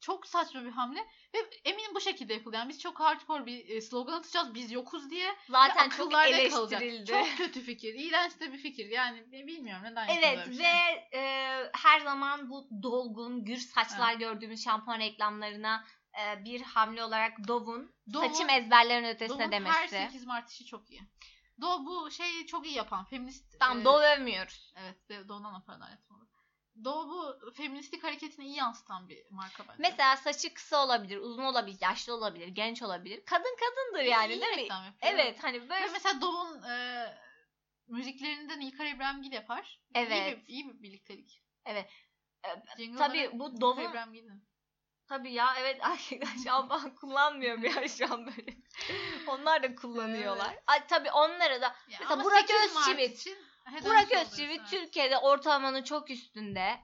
Çok 0.00 0.26
saçma 0.26 0.64
bir 0.64 0.70
hamle 0.70 1.00
ve 1.34 1.38
eminim 1.64 1.94
bu 1.94 2.00
şekilde 2.00 2.34
yapıldı. 2.34 2.56
Yani 2.56 2.68
biz 2.68 2.80
çok 2.80 3.00
hardcore 3.00 3.46
bir 3.46 3.68
e, 3.68 3.80
slogan 3.80 4.12
atacağız. 4.12 4.54
Biz 4.54 4.72
yokuz 4.72 5.10
diye. 5.10 5.36
Zaten 5.48 5.88
çok 5.88 6.00
akıllarda 6.00 6.48
kalacak. 6.48 6.82
eleştirildi. 6.82 7.10
Çok 7.10 7.36
kötü 7.36 7.60
fikir. 7.60 7.94
İğrenç 7.94 8.40
de 8.40 8.52
bir 8.52 8.58
fikir. 8.58 8.86
Yani 8.86 9.32
bilmiyorum 9.32 9.82
neden 9.84 10.08
Evet 10.08 10.48
ve 10.48 10.54
şey. 10.54 11.20
e, 11.20 11.70
her 11.74 12.00
zaman 12.00 12.50
bu 12.50 12.68
dolgun, 12.82 13.44
gür 13.44 13.56
saçlar 13.56 14.14
gördüğümüz 14.14 14.64
şampuan 14.64 14.98
reklamlarına 14.98 15.84
e, 16.20 16.44
bir 16.44 16.60
hamle 16.62 17.04
olarak 17.04 17.48
Dove'un 17.48 17.94
Dove'un- 18.12 18.28
saçım 18.32 18.50
ezberlerin 18.50 19.04
ötesine 19.04 19.38
Doğu'nun 19.38 19.52
demesi. 19.52 19.76
her 19.76 19.88
8 19.88 20.26
Mart 20.26 20.50
işi 20.50 20.64
çok 20.64 20.90
iyi. 20.90 21.02
Doğu 21.60 21.86
bu 21.86 22.10
şeyi 22.10 22.46
çok 22.46 22.66
iyi 22.66 22.74
yapan. 22.76 23.04
Feminist. 23.04 23.60
Tamam 23.60 23.80
e, 23.80 23.84
Dove 23.84 24.16
övmüyoruz. 24.16 24.72
Evet 24.76 24.96
paralar 25.66 25.90
yatmalı. 25.90 26.05
Doğu 26.84 27.08
bu 27.08 27.50
feministik 27.52 28.04
hareketini 28.04 28.44
iyi 28.46 28.56
yansıtan 28.56 29.08
bir 29.08 29.30
marka 29.30 29.64
bence. 29.68 29.76
Mesela 29.78 30.16
saçı 30.16 30.54
kısa 30.54 30.84
olabilir, 30.84 31.16
uzun 31.16 31.42
olabilir, 31.44 31.78
yaşlı 31.80 32.14
olabilir, 32.14 32.48
genç 32.48 32.82
olabilir. 32.82 33.24
Kadın 33.26 33.56
kadındır 33.60 34.04
yani 34.04 34.32
İyi 34.32 34.40
değil 34.40 34.56
mi? 34.56 34.60
yapıyor. 34.62 34.90
Evet 35.02 35.42
hani 35.42 35.68
böyle 35.68 35.86
Ve 35.86 35.90
mesela 35.92 36.20
Doğu'nun 36.20 36.62
e, 36.62 37.06
müziklerinden 37.86 38.60
İlkar 38.60 38.86
İbrahimgil 38.86 39.32
yapar. 39.32 39.80
Evet. 39.94 40.12
İyi 40.12 40.36
bir, 40.36 40.48
iyi 40.48 40.68
bir 40.68 40.82
birliktelik. 40.82 41.42
Evet. 41.64 41.90
E, 42.78 42.96
tabii 42.98 43.30
bu 43.32 43.54
İbrahimgil'in. 43.80 44.48
tabii 45.08 45.32
ya 45.32 45.54
evet 45.60 45.78
erkekler 45.82 46.44
şampuan 46.44 46.94
kullanmıyor 46.94 47.62
bir 47.62 47.76
an 47.76 47.86
şu 47.98 48.12
an 48.12 48.26
böyle. 48.26 48.56
Onlar 49.26 49.62
da 49.62 49.74
kullanıyorlar. 49.74 50.58
Ay, 50.66 50.86
tabii 50.86 51.10
onlara 51.10 51.60
da 51.60 51.74
Ya 51.88 51.98
Mesela 52.00 52.24
Burak 52.24 52.48
8 52.48 52.74
Mart 52.74 52.88
Özçivit. 52.88 53.18
için 53.20 53.38
Burak 53.72 54.06
oluyoruz, 54.06 54.32
Özçivit 54.32 54.60
evet. 54.60 54.70
Türkiye'de 54.70 55.18
ortalamanın 55.18 55.82
çok 55.82 56.10
üstünde. 56.10 56.80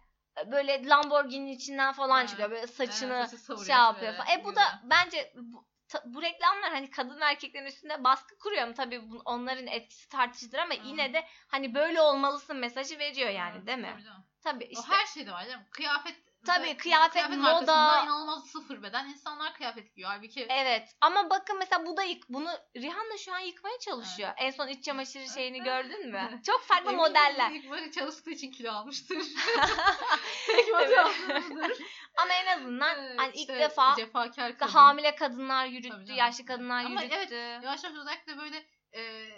Böyle 0.46 0.87
Lamborghini'nin 0.88 1.52
içinden 1.52 1.93
falan 1.93 2.20
Evet. 2.20 2.29
çıkıyor. 2.29 2.50
Böyle 2.50 2.67
saçını 2.67 3.14
Evet, 3.14 3.67
şey 3.67 3.76
yapıyor 3.76 4.14
falan. 4.14 4.31
E 4.31 4.44
bu 4.44 4.56
da 4.56 4.62
bence 4.84 5.32
bu, 5.37 5.67
ta- 5.88 6.02
bu 6.06 6.23
reklamlar 6.23 6.70
hani 6.70 6.90
kadın 6.90 7.20
erkeklerin 7.20 7.67
üstünde 7.67 8.05
baskı 8.05 8.38
kuruyor 8.38 8.67
mu? 8.69 8.75
Tabii 8.75 9.11
bu, 9.11 9.23
onların 9.25 9.67
etkisi 9.67 10.08
tartışılır 10.08 10.58
ama 10.58 10.75
Hı. 10.75 10.79
yine 10.84 11.12
de 11.14 11.25
hani 11.49 11.75
böyle 11.75 12.00
olmalısın 12.00 12.56
mesajı 12.56 12.99
veriyor 12.99 13.31
yani 13.31 13.56
Evet, 13.56 13.67
değil 13.67 13.79
mi? 13.79 13.96
tabii. 13.96 14.23
Tabii 14.43 14.64
O 14.64 14.69
işte. 14.69 14.94
her 14.94 15.06
şeyde 15.06 15.32
var 15.32 15.46
değil 15.46 15.56
mi? 15.56 15.67
Kıyafet 15.70 16.17
Tabii, 16.47 16.77
kıyafet, 16.77 17.29
markasında 17.31 17.53
moda. 17.87 18.03
inanılmaz 18.05 18.47
sıfır 18.47 18.83
beden 18.83 19.09
insanlar 19.09 19.55
kıyafet 19.55 19.94
giyiyor. 19.94 20.11
Halbuki 20.11 20.47
Evet 20.50 20.97
ama 21.00 21.31
bakın 21.31 21.59
mesela 21.59 21.87
bu 21.87 21.97
da 21.97 22.03
yık 22.03 22.29
bunu 22.29 22.50
Rihanna 22.77 23.17
şu 23.19 23.35
an 23.35 23.39
yıkmaya 23.39 23.79
çalışıyor. 23.79 24.33
En 24.37 24.50
son 24.50 24.69
iç 24.69 24.85
çamaşırı 24.85 25.29
şeyini 25.29 25.62
gördün 25.65 26.11
mü? 26.11 26.41
Çok 26.47 26.62
farklı 26.62 26.91
Eminim 26.91 26.99
modeller. 27.09 27.71
böyle 27.71 27.91
çalıştığı 27.91 28.31
için 28.31 28.53
kilo 28.53 28.73
almıştır. 28.73 29.19
Tek 30.47 30.69
Evet. 30.69 30.73
motivasyonumdur. 30.73 31.77
Ama 32.17 32.33
en 32.35 32.47
azından 32.59 32.99
Evet, 32.99 33.19
hani 33.21 33.31
ilk 33.31 33.37
işte 33.39 33.59
defa 33.59 33.94
cefakar 33.97 34.59
kadın. 34.59 34.73
hamile 34.73 35.15
kadınlar 35.15 35.67
yürüttü, 35.67 36.12
yaşlı 36.12 36.44
kadınlar 36.47 36.85
Ama 36.85 37.03
yürüttü. 37.03 37.17
evet, 37.17 37.33
Yavaş 37.65 37.85
yavaş 37.85 37.99
özellikle 37.99 38.39
böyle 38.39 38.67
e, 38.94 39.29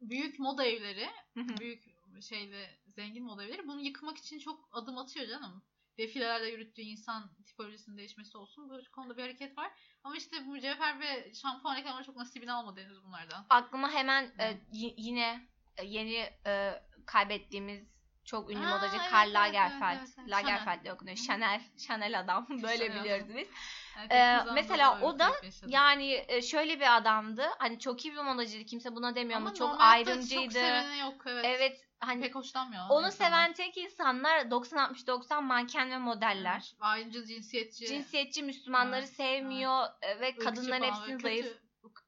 büyük 0.00 0.38
moda 0.38 0.64
evleri, 0.64 1.08
büyük 1.36 1.82
şeyle 2.28 2.70
zengin 2.86 3.24
moda 3.24 3.44
evleri 3.44 3.68
bunu 3.68 3.80
yıkmak 3.80 4.18
için 4.18 4.38
çok 4.38 4.68
adım 4.72 4.98
atıyor 4.98 5.26
canım. 5.28 5.64
Defilelerde 5.98 6.46
yürüttüğü 6.46 6.82
insan 6.82 7.30
tipolojisinin 7.46 7.98
değişmesi 7.98 8.38
olsun. 8.38 8.70
Bu 8.70 8.90
konuda 8.92 9.16
bir 9.16 9.22
hareket 9.22 9.58
var. 9.58 9.72
Ama 10.04 10.16
işte 10.16 10.46
bu 10.46 10.50
mücevher 10.50 11.00
ve 11.00 11.34
şampuan 11.34 11.76
reklamları 11.76 12.04
çok 12.04 12.16
nasibini 12.16 12.52
almadı 12.52 12.80
henüz 12.80 13.04
bunlardan. 13.04 13.46
Aklıma 13.50 13.90
hemen 13.90 14.24
Hı. 14.24 14.42
e, 14.42 14.60
y- 14.72 14.94
yine 14.96 15.48
e, 15.76 15.84
yeni 15.84 16.30
e, 16.46 16.82
kaybettiğimiz 17.06 17.84
çok 18.24 18.50
ünlü 18.50 18.66
Aa, 18.66 18.70
modacı 18.76 18.96
evet, 18.96 19.10
Karl 19.10 19.26
evet, 19.26 19.34
Lagerfeld. 19.34 19.98
evet, 19.98 20.08
evet. 20.18 20.30
Lagerfeld 20.30 20.82
diye 20.84 20.92
okunuyor. 20.92 21.16
Chanel, 21.16 21.62
Chanel 21.86 22.20
adam. 22.20 22.46
Böyle 22.62 22.88
Chanel 22.88 23.00
biliyoruz 23.00 23.26
biz. 23.36 23.48
Yani 23.96 24.12
Ee, 24.12 24.52
mesela 24.54 25.00
o 25.00 25.18
da 25.18 25.32
yaşadı. 25.42 25.70
Yani 25.70 26.24
e, 26.28 26.42
şöyle 26.42 26.80
bir 26.80 26.96
adamdı. 26.96 27.42
Hani 27.58 27.78
çok 27.78 28.04
iyi 28.04 28.12
bir 28.14 28.20
modacıydı. 28.20 28.64
Kimse 28.66 28.96
buna 28.96 29.14
demiyor 29.14 29.40
ama, 29.40 29.54
çok 29.54 29.80
hayatta 29.80 30.04
Çok 30.04 30.08
ayrımcıydı. 30.12 30.52
seveni 30.52 30.98
yok 30.98 31.22
evet. 31.26 31.44
Evet 31.48 31.85
hani 32.00 32.20
Pek 32.20 32.34
hoşlanmıyor. 32.34 32.82
onu 32.88 33.06
insanlar. 33.06 33.10
seven 33.30 33.52
tek 33.52 33.76
insanlar 33.76 34.40
90-60-90 34.40 35.42
manken 35.42 35.90
ve 35.90 35.98
modeller. 35.98 36.56
Evet, 36.56 36.76
Ayrımcı, 36.80 37.24
cinsiyetçi. 37.26 37.86
Cinsiyetçi 37.86 38.42
Müslümanları 38.42 39.00
Evet, 39.00 39.16
sevmiyor 39.16 39.84
e, 40.02 40.20
ve 40.20 40.28
ırkçı 40.28 40.44
kadınların 40.44 40.80
falan 40.80 40.92
hepsinin 41.00 41.22
böyle 41.22 41.42
zayıf. 41.42 41.58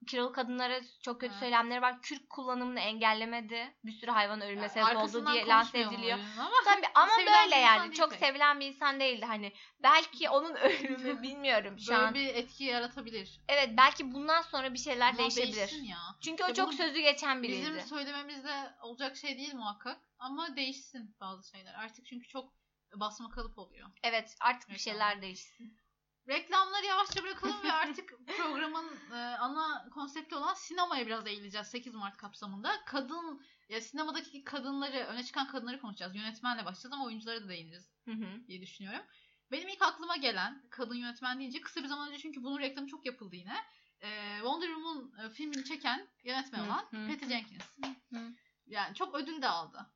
Kilolu 0.09 0.33
kadınlara 0.33 0.81
çok 1.03 1.21
kötü 1.21 1.33
Evet. 1.33 1.41
söylemleri 1.41 1.83
var. 1.83 2.03
Kürk 2.03 2.31
kullanımını 2.31 2.81
engellemedi. 2.81 3.75
Bir 3.85 3.93
sürü 3.93 4.11
hayvan 4.11 4.41
Yani 4.41 4.69
sebep 4.69 4.97
oldu 4.97 5.27
diye 5.33 5.47
lanse 5.47 5.81
ediliyor. 5.81 6.19
Ama 6.39 6.51
Tabii 6.65 6.87
ama 6.95 7.13
bir 7.19 7.27
böyle 7.27 7.57
yani. 7.57 7.83
değil 7.83 7.93
Çok 7.93 8.11
pek. 8.11 8.19
sevilen 8.21 8.61
bir 8.61 8.67
insan 8.67 9.01
değildi 9.01 9.25
hani. 9.27 9.53
Belki 9.83 10.31
onun 10.31 10.55
ölümü 10.55 11.23
bilmiyorum 11.23 11.79
şu 11.79 11.91
böyle 11.93 12.03
an. 12.07 12.15
bir 12.15 12.27
etki 12.27 12.65
yaratabilir. 12.65 13.41
Evet 13.49 13.71
belki 13.77 14.13
bundan 14.15 14.43
sonra 14.43 14.73
bir 14.75 14.79
şeyler 14.79 15.09
Ama 15.09 15.19
değişebilir. 15.19 15.73
ya. 15.83 15.99
Çünkü 16.25 16.45
o 16.45 16.49
Ya 16.49 16.55
çok 16.55 16.75
sözü 16.75 17.01
geçen 17.01 17.43
biriydi. 17.43 17.67
Bizim 17.67 17.81
söylememizde 17.81 18.75
olacak 18.83 19.17
şey 19.17 19.39
değil 19.39 19.55
muhakkak. 19.55 20.01
Ama 20.19 20.57
değişsin 20.57 21.17
bazı 21.21 21.51
şeyler. 21.51 21.75
Artık 21.75 22.07
çünkü 22.07 22.29
çok 22.29 22.53
basma 22.95 23.31
kalıp 23.31 23.59
oluyor. 23.59 23.89
Evet 24.03 24.37
artık 24.41 24.69
bir 24.69 24.75
Reklamlar. 24.75 24.79
şeyler 25.09 25.23
değişsin. 25.23 25.79
Reklamları 26.29 26.87
yavaşça 26.87 27.23
bırakalım 27.23 27.63
ve 27.65 27.73
artık 27.73 28.15
programın 28.27 28.87
e, 29.13 29.17
ana 29.17 29.89
konsepti 29.91 30.35
olan 30.35 30.55
sinemaya 30.55 31.07
biraz 31.07 31.27
eğileceğiz 31.27 31.67
8 31.67 31.95
Mart 31.95 32.17
kapsamında. 32.17 32.85
Kadın 32.87 33.43
ya 33.69 33.81
sinemadaki 33.81 34.45
kadınları, 34.45 34.97
öne 34.97 35.25
çıkan 35.25 35.49
kadınları 35.49 35.81
konuşacağız. 35.81 36.15
Yönetmenle 36.15 36.65
başlayacağız 36.65 36.93
ama 36.93 37.05
oyunculara 37.05 37.45
da 37.45 37.49
değiniriz 37.49 37.91
Hı 38.05 38.11
hı. 38.11 38.47
diye 38.47 38.61
düşünüyorum. 38.61 39.03
Benim 39.51 39.69
ilk 39.69 39.83
aklıma 39.83 40.17
gelen 40.17 40.63
kadın 40.71 40.95
yönetmen 40.95 41.39
deyince 41.39 41.61
kısa 41.61 41.83
bir 41.83 41.89
zaman 41.89 42.09
önce 42.09 42.19
çünkü 42.19 42.43
bunun 42.43 42.59
reklamı 42.59 42.89
çok 42.89 43.07
yapıldı 43.07 43.37
yine. 43.37 43.57
E, 44.01 44.37
Wonder 44.37 44.67
Woman 44.67 45.13
e, 45.25 45.31
filmini 45.31 45.65
çeken 45.65 46.09
yönetmen 46.25 46.67
olan 46.67 46.87
hı. 46.91 47.09
Patty 47.09 47.27
Jenkins. 47.27 47.65
hı. 48.13 48.35
Yani 48.67 48.95
çok 48.95 49.15
ödül 49.15 49.43
de 49.43 49.49
aldı. 49.49 49.91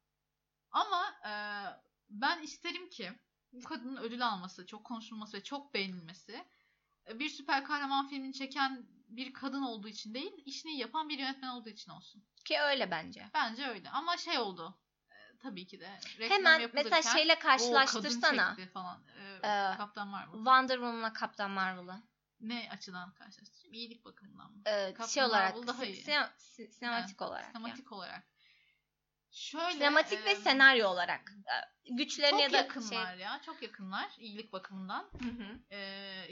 Ama 0.70 1.14
e, 1.26 1.32
ben 2.10 2.42
isterim 2.42 2.88
ki 2.88 3.12
bu 3.52 3.62
kadının 3.64 3.96
ödül 3.96 4.26
alması, 4.26 4.66
çok 4.66 4.84
konuşulması 4.84 5.36
ve 5.36 5.42
çok 5.42 5.74
beğenilmesi 5.74 6.44
bir 7.14 7.28
süper 7.28 7.64
kahraman 7.64 8.08
filmini 8.08 8.32
çeken 8.32 8.86
bir 9.08 9.32
kadın 9.32 9.62
olduğu 9.62 9.88
için 9.88 10.14
değil, 10.14 10.32
işini 10.46 10.78
yapan 10.78 11.08
bir 11.08 11.18
yönetmen 11.18 11.48
olduğu 11.48 11.68
için 11.68 11.90
olsun. 11.90 12.24
Ki 12.44 12.60
öyle 12.60 12.90
bence. 12.90 13.30
Bence 13.34 13.66
öyle. 13.66 13.90
Ama 13.90 14.16
şey 14.16 14.38
oldu. 14.38 14.78
e, 15.10 15.38
tabii 15.38 15.66
ki 15.66 15.80
de. 15.80 15.98
Hemen 16.18 16.70
mesela 16.74 17.02
şeyle 17.02 17.32
"Oo, 17.32 17.36
kadın 17.38 17.46
karşılaştırsana. 17.46 18.56
falan. 18.72 19.02
E, 19.18 19.22
Ee, 19.44 19.76
Kaptan 19.76 20.08
Marvel. 20.08 20.32
Wonder 20.32 20.74
Woman'la 20.74 21.12
Kaptan 21.12 21.50
Marvel'ı. 21.50 22.02
Ne 22.40 22.68
açıdan 22.72 23.14
karşılaştırayım? 23.14 23.74
İyilik 23.74 24.04
bakımından 24.04 24.52
mı? 24.52 24.62
Ee, 24.66 24.86
Captain 24.88 25.06
şey 25.08 25.24
olarak, 25.24 25.54
Marvel 25.54 25.66
daha 25.68 25.84
iyi. 25.84 25.96
sine- 26.02 26.28
si- 26.38 26.68
sinematik 26.72 27.22
olarak. 27.22 27.44
ya. 27.44 27.52
Sinematik 27.52 27.92
olarak. 27.92 28.24
Şöyle 29.32 29.94
ve 29.94 30.30
e, 30.30 30.36
senaryo 30.36 30.88
olarak. 30.88 31.32
Güçlerini 31.90 32.30
çok 32.30 32.40
ya 32.40 32.52
da 32.52 32.56
yakınlar 32.56 33.12
şey... 33.16 33.22
ya. 33.24 33.40
Çok 33.46 33.62
yakınlar 33.62 34.10
iyilik 34.18 34.52
bakımından. 34.52 35.10
Hı 35.22 35.28
hı. 35.28 35.74
Ee, 35.76 36.28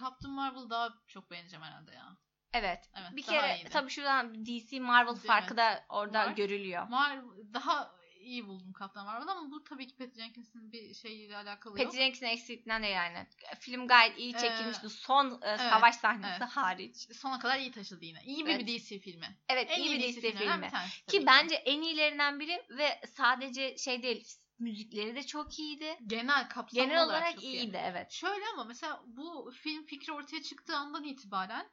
Captain 0.00 0.34
Marvel 0.34 0.70
daha 0.70 0.94
çok 1.06 1.30
beğeneceğim 1.30 1.62
herhalde 1.64 1.94
ya. 1.94 2.16
Evet. 2.52 2.90
Evet, 2.94 3.10
Bir 3.12 3.22
kere 3.22 3.56
iyiydi. 3.56 3.68
tabii 3.68 3.90
şuradan 3.90 4.46
DC 4.46 4.80
Marvel 4.80 5.14
Değil 5.14 5.26
farkı 5.26 5.54
mi? 5.54 5.58
da 5.58 5.84
orada 5.88 6.26
Var. 6.26 6.32
görülüyor. 6.32 6.82
Mar- 6.88 7.54
daha 7.54 7.95
iyi 8.26 8.46
buldum 8.46 8.72
Captain 8.78 9.06
Marvel 9.06 9.28
ama 9.28 9.50
bu 9.50 9.64
tabii 9.64 9.86
ki 9.86 9.96
Patty 9.96 10.20
Jenkins'in 10.20 10.72
bir 10.72 10.94
şeyiyle 10.94 11.36
alakalı 11.36 11.78
yok. 11.78 11.84
Patty 11.86 11.98
Jenkins'in 12.02 12.26
eksikliğinden 12.26 12.82
de 12.82 12.86
yani. 12.86 13.26
Film 13.60 13.86
gayet 13.88 14.18
iyi 14.18 14.34
Ee, 14.36 14.38
çekilmişti. 14.38 14.88
Son 14.88 15.30
e, 15.30 15.38
evet, 15.42 15.60
savaş 15.60 15.96
sahnesi 15.96 16.34
evet. 16.38 16.48
hariç. 16.48 17.16
Sona 17.16 17.38
kadar 17.38 17.58
iyi 17.58 17.70
taşıdı 17.72 18.04
yine. 18.04 18.22
İyi 18.24 18.46
bir, 18.46 18.50
Evet. 18.50 18.66
bir 18.66 18.78
DC 18.80 18.98
filmi. 18.98 19.36
Evet 19.48 19.68
En 19.70 19.82
iyi 19.82 19.98
bir 19.98 20.02
DC 20.02 20.20
filmlerden 20.20 20.52
filmi. 20.52 20.66
bir 20.66 20.70
tanesi 20.70 21.06
tabii 21.06 21.18
Ki 21.20 21.26
bence 21.26 21.54
en 21.54 21.82
iyilerinden 21.82 22.40
biri 22.40 22.62
ve 22.70 23.00
sadece 23.16 23.76
şey 23.78 24.02
değil 24.02 24.24
müzikleri 24.58 25.14
de 25.14 25.22
çok 25.22 25.58
iyiydi. 25.58 25.96
genel 26.06 26.48
kapsamlı 26.48 26.84
Genel 26.88 27.04
olarak 27.04 27.42
iyi. 27.42 27.56
iyiydi 27.56 27.80
evet. 27.84 28.12
Şöyle 28.12 28.44
ama 28.52 28.64
mesela 28.64 29.02
bu 29.06 29.52
film 29.62 29.84
fikri 29.86 30.12
ortaya 30.12 30.42
çıktığı 30.42 30.76
andan 30.76 31.04
itibaren 31.04 31.66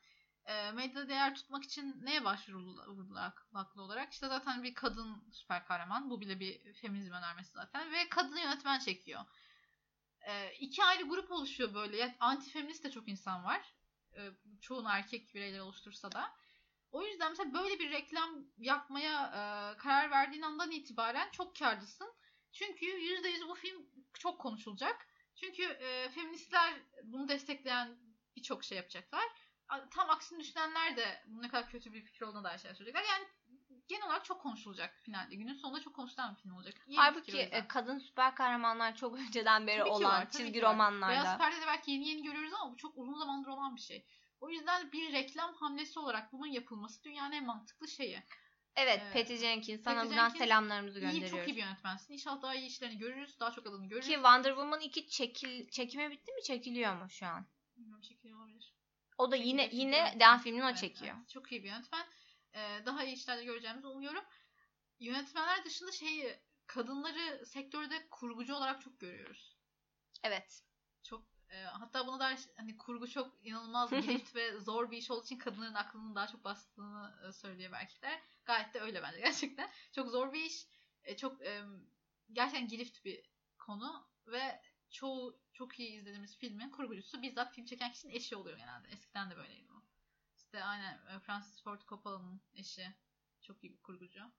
e, 0.46 0.72
medyada 0.72 1.10
değer 1.10 1.36
tutmak 1.36 1.64
için 1.64 2.06
neye 2.06 2.24
başvuruldular 2.24 3.34
haklı 3.54 3.82
olarak? 3.82 4.14
İşte 4.14 4.28
zaten 4.28 4.64
bir 4.64 4.74
kadın 4.74 5.24
süper 5.32 5.66
kahraman. 5.66 6.10
Bu 6.10 6.22
bile 6.22 6.40
bir 6.40 6.74
feminizm 6.74 7.14
önermesi 7.14 7.52
zaten. 7.52 7.92
Ve 7.92 8.10
kadın 8.10 8.38
yönetmen 8.38 8.80
çekiyor. 8.80 9.22
E, 10.22 10.54
iki 10.54 10.84
ayrı 10.84 11.04
grup 11.04 11.32
oluşuyor 11.32 11.74
böyle. 11.74 11.98
Yani 11.98 12.16
anti 12.20 12.50
feminist 12.50 12.84
de 12.84 12.92
çok 12.92 13.08
insan 13.08 13.44
var. 13.44 13.74
E, 14.18 14.32
çoğunu 14.62 14.90
erkek 14.90 15.34
bireyler 15.36 15.60
oluştursa 15.60 16.12
da. 16.12 16.36
O 16.92 17.06
yüzden 17.06 17.32
mesela 17.32 17.54
böyle 17.54 17.80
bir 17.80 17.92
reklam 17.92 18.46
yapmaya 18.58 19.26
e, 19.26 19.78
karar 19.78 20.12
verdiğin 20.12 20.42
andan 20.42 20.72
itibaren 20.72 21.32
çok 21.32 21.56
karlısın. 21.56 22.14
Çünkü 22.52 22.86
%100 22.86 23.48
bu 23.48 23.56
film 23.56 23.86
çok 24.14 24.42
konuşulacak. 24.42 25.08
Çünkü 25.36 25.64
e, 25.64 26.10
feministler 26.10 26.74
bunu 27.04 27.28
destekleyen 27.28 27.98
birçok 28.36 28.64
şey 28.64 28.78
yapacaklar. 28.78 29.24
Tam 29.92 30.10
aksini 30.10 30.39
düşünenler 30.39 30.98
de 30.98 31.24
ne 31.27 31.48
kadar 31.48 31.70
kötü 31.70 31.94
bir 31.94 32.01
fikir 32.01 32.22
olduğuna 32.22 32.44
dair 32.44 32.58
şeyler 32.58 32.75
söyleyecekler. 32.75 33.10
Yani 33.10 33.27
genel 33.88 34.06
olarak 34.06 34.25
çok 34.25 34.42
konuşulacak 34.42 35.00
finalde. 35.01 35.36
Günün 35.36 35.53
sonunda 35.53 35.82
çok 35.82 35.96
konuşulan 35.96 36.36
bir 36.36 36.42
film 36.42 36.56
olacak. 36.56 36.74
İyi 36.88 36.98
Halbuki 36.98 37.39
e, 37.39 37.68
kadın 37.68 38.00
süper 38.00 38.36
kahramanlar 38.36 38.96
çok 38.96 39.20
önceden 39.20 39.68
beri 39.68 39.80
Tabii 39.80 39.89
olan 39.89 40.12
var, 40.12 40.30
çizgi 40.30 40.62
romanlarda. 40.62 41.24
Beyaz 41.24 41.38
Perde'de 41.38 41.68
belki 41.68 41.92
yeni 41.92 42.08
yeni 42.08 42.24
görüyoruz 42.24 42.53
ama 42.62 42.72
bu 42.72 42.77
çok 42.77 42.98
uzun 42.98 43.13
zamandır 43.13 43.48
olan 43.48 43.75
bir 43.75 43.82
şey. 43.82 44.06
O 44.39 44.50
yüzden 44.50 44.92
bir 44.92 45.13
reklam 45.13 45.53
hamlesi 45.53 46.00
olarak 46.00 46.34
bunun 46.34 46.48
yapılması 46.48 47.03
dünyanın 47.03 47.32
en 47.32 47.46
mantıklı 47.46 47.88
şeyi. 47.88 48.24
Evet, 48.75 49.01
Evet. 49.03 49.13
Patty 49.13 49.36
Jenkins 49.36 49.84
sana 49.84 49.96
Patty 49.96 50.10
buradan 50.10 50.30
Jenkins 50.30 50.44
selamlarımızı 50.44 51.00
İyi, 51.00 51.01
gönderiyoruz. 51.01 51.32
çok 51.32 51.48
iyi 51.48 51.56
bir 51.56 51.62
yönetmensin. 51.62 52.13
İnşallah 52.13 52.42
daha 52.42 52.56
iyi 52.56 52.68
işlerini 52.68 52.98
görürüz. 52.98 53.39
Daha 53.39 53.51
çok 53.51 53.68
adını 53.68 53.88
görürüz. 53.88 54.08
Ki 54.08 54.13
Wonder 54.13 54.50
Woman 54.50 54.80
2 54.80 55.08
çekil 55.08 55.70
çekime 55.70 56.12
bitti 56.12 56.32
mi? 56.32 56.44
Çekiliyor 56.44 56.96
mu 56.96 57.10
şu 57.10 57.25
an? 57.25 57.46
Bilmiyorum 57.77 58.01
çekiyor 58.01 58.39
olabilir. 58.39 58.73
O 59.17 59.32
da 59.32 59.38
Çekiyor, 59.38 59.60
yine 59.62 59.70
yine 59.72 60.17
devam 60.20 60.39
filmini 60.39 60.65
o 60.65 60.75
çekiyor. 60.75 61.15
evet. 61.17 61.29
Çok 61.29 61.51
iyi 61.51 61.63
bir 61.63 61.67
yönetmen. 61.70 62.08
Ee, 62.55 62.86
daha 62.86 63.03
iyi 63.03 63.15
işlerde 63.15 63.43
göreceğimizi 63.46 63.88
umuyorum. 63.88 64.24
Yönetmenler 65.00 65.65
dışında 65.65 65.91
şeyi 65.91 66.39
kadınları 66.67 67.46
sektörde 67.46 68.08
kurgucu 68.12 68.55
olarak 68.55 68.82
çok 68.82 69.00
görüyoruz. 69.00 69.58
Evet. 70.24 70.63
Çok 71.03 71.24
e, 71.50 71.63
hatta 71.63 72.08
buna 72.08 72.20
dair 72.20 72.39
hani 72.55 72.77
kurgu 72.77 73.08
çok 73.08 73.46
inanılmaz 73.46 73.89
girift 74.01 74.36
ve 74.36 74.60
zor 74.60 74.91
bir 74.91 74.98
iş 74.98 75.12
olduğu 75.12 75.24
için 75.25 75.38
kadınların 75.38 75.74
aklının 75.74 76.15
daha 76.15 76.27
çok 76.27 76.43
bastığını 76.43 77.27
e, 77.27 77.32
söylüyor 77.32 77.72
belki 77.72 78.01
de. 78.01 78.22
Gayet 78.46 78.74
de 78.74 78.79
öyle 78.82 79.03
bence 79.03 79.20
gerçekten. 79.25 79.70
Çok 79.96 80.10
zor 80.10 80.34
bir 80.34 80.43
iş. 80.46 80.67
E, 81.03 81.17
çok 81.17 81.41
e, 81.41 81.62
gerçekten 82.32 82.67
girift 82.67 83.05
bir 83.05 83.29
konu 83.58 84.08
ve 84.27 84.62
çoğu 84.94 85.40
çok 85.54 85.80
iyi 85.80 85.92
izlediğimiz 85.92 86.38
filmin 86.38 86.70
kurgucusu 86.70 87.22
bizzat 87.22 87.54
film 87.54 87.66
çeken 87.66 87.92
kişinin 87.92 88.14
eşi 88.14 88.36
oluyor 88.36 88.58
genelde. 88.58 88.88
Eskiden 88.90 89.32
de 89.32 89.38
böyleydi 89.38 89.72
o. 89.72 89.84
İşte 90.38 90.64
aynen 90.64 90.94
e, 90.94 91.20
Francis 91.20 91.64
Ford 91.64 91.82
Coppola'nın 91.88 92.42
eşi. 92.56 92.88
Çok 93.42 93.64
iyi 93.64 93.74
bir 93.74 93.82
kurgucu. 93.82 94.32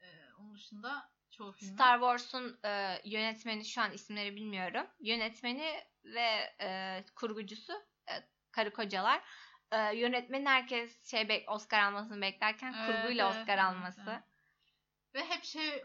E, 0.00 0.06
onun 0.38 0.54
dışında 0.54 1.10
çoğu 1.30 1.52
filmin... 1.52 1.74
Star 1.74 1.98
Wars'un 1.98 2.58
e, 2.64 3.00
yönetmeni 3.04 3.64
şu 3.64 3.80
an 3.80 3.92
isimleri 3.92 4.36
bilmiyorum. 4.36 4.86
Yönetmeni 5.00 5.80
ve 6.04 6.54
e, 6.60 7.04
kurgucusu 7.16 7.72
e, 8.08 8.12
karı 8.52 8.72
kocalar. 8.72 9.22
E, 9.70 9.96
yönetmeni 9.96 10.48
herkes 10.48 11.10
şey 11.10 11.28
bek 11.28 11.50
Oscar 11.50 11.82
almasını 11.82 12.22
beklerken 12.22 12.72
Evet, 12.72 12.86
kurguyla 12.86 13.26
evet, 13.26 13.40
Oscar 13.40 13.58
evet, 13.58 13.64
alması. 13.64 14.02
evet. 14.08 14.22
Ve 15.14 15.24
hep 15.24 15.44
şey 15.44 15.84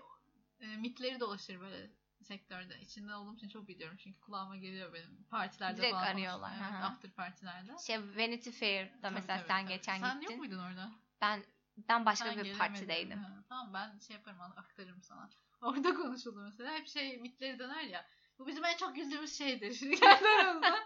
e, 0.59 0.65
mitleri 0.77 1.19
dolaşır 1.19 1.59
böyle 1.59 1.89
sektörde. 2.25 2.79
İçinde 2.79 3.15
olduğum 3.15 3.35
için 3.35 3.49
çok 3.49 3.67
biliyorum 3.67 3.97
çünkü 4.03 4.19
kulağıma 4.19 4.57
geliyor 4.57 4.93
benim 4.93 5.23
partilerde 5.29 5.77
Direkt 5.77 5.93
falan 5.93 6.07
arıyorlar, 6.07 6.51
Evet, 6.61 6.71
hı. 6.71 6.85
after 6.85 7.11
partilerde. 7.11 7.71
Şey 7.87 7.99
Vanity 8.01 8.49
Fair'da 8.49 9.01
Tabii, 9.01 9.13
mesela 9.13 9.37
tabii, 9.37 9.47
sen 9.47 9.61
tabii. 9.63 9.73
geçen 9.73 9.99
Sen 9.99 10.19
gittin. 10.19 10.33
yok 10.33 10.39
muydun 10.39 10.59
orada? 10.59 10.91
Ben 11.21 11.43
ben 11.89 12.05
başka 12.05 12.25
Sen 12.25 12.37
bir 12.37 12.43
gelemedin. 12.43 12.59
partideydim. 12.59 13.19
Ha, 13.19 13.43
tamam 13.49 13.73
ben 13.73 13.99
şey 13.99 14.15
yaparım 14.15 14.41
aktarırım 14.41 15.01
sana. 15.01 15.29
Orada 15.61 15.93
konuşuldu 15.93 16.41
mesela. 16.43 16.71
Hep 16.73 16.87
şey 16.87 17.17
mitleri 17.17 17.59
döner 17.59 17.81
ya. 17.83 18.05
Bu 18.39 18.47
bizim 18.47 18.65
en 18.65 18.77
çok 18.77 18.95
güldüğümüz 18.95 19.37
şeydir. 19.37 19.79
Kendi 19.99 20.27
aramızda. 20.27 20.79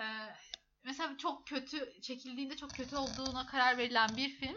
Ee, 0.00 0.34
mesela 0.84 1.16
çok 1.16 1.46
kötü 1.46 2.00
çekildiğinde 2.02 2.56
çok 2.56 2.70
kötü 2.74 2.96
olduğuna 2.96 3.46
karar 3.46 3.78
verilen 3.78 4.16
bir 4.16 4.28
film 4.30 4.56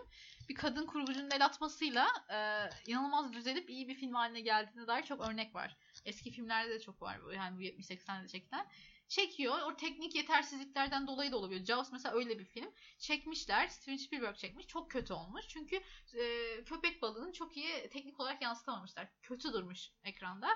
bir 0.50 0.56
kadın 0.56 0.86
kurgucunun 0.86 1.32
el 1.32 1.46
atmasıyla 1.46 2.08
e, 2.30 2.70
inanılmaz 2.92 3.34
düzelip 3.34 3.70
iyi 3.70 3.88
bir 3.88 3.96
film 3.96 4.14
haline 4.14 4.42
geldiğine 4.42 4.88
dair 4.88 5.04
çok 5.04 5.22
örnek 5.22 5.56
var. 5.56 5.78
Eski 6.06 6.32
filmlerde 6.32 6.70
de 6.70 6.80
çok 6.80 7.02
var. 7.02 7.20
Yani 7.36 7.58
bu 7.58 7.62
70-80'de 7.62 8.28
çekilen. 8.28 8.68
Çekiyor. 9.08 9.62
O 9.62 9.76
teknik 9.76 10.16
yetersizliklerden 10.16 11.08
dolayı 11.08 11.32
da 11.32 11.38
olabiliyor. 11.38 11.66
Jaws 11.66 11.92
mesela 11.92 12.16
öyle 12.16 12.40
bir 12.40 12.46
film. 12.46 12.72
Çekmişler. 13.00 13.68
Steven 13.68 13.98
Spielberg 13.98 14.36
çekmiş. 14.36 14.68
Çok 14.68 14.92
kötü 14.92 15.14
olmuş. 15.14 15.48
Çünkü 15.48 15.76
e, 16.14 16.64
köpek 16.64 17.02
balığını 17.02 17.34
çok 17.34 17.58
iyi 17.58 17.90
teknik 17.90 18.20
olarak 18.20 18.42
yansıtamamışlar. 18.42 19.08
Kötü 19.22 19.54
durmuş 19.54 19.92
ekranda. 20.04 20.48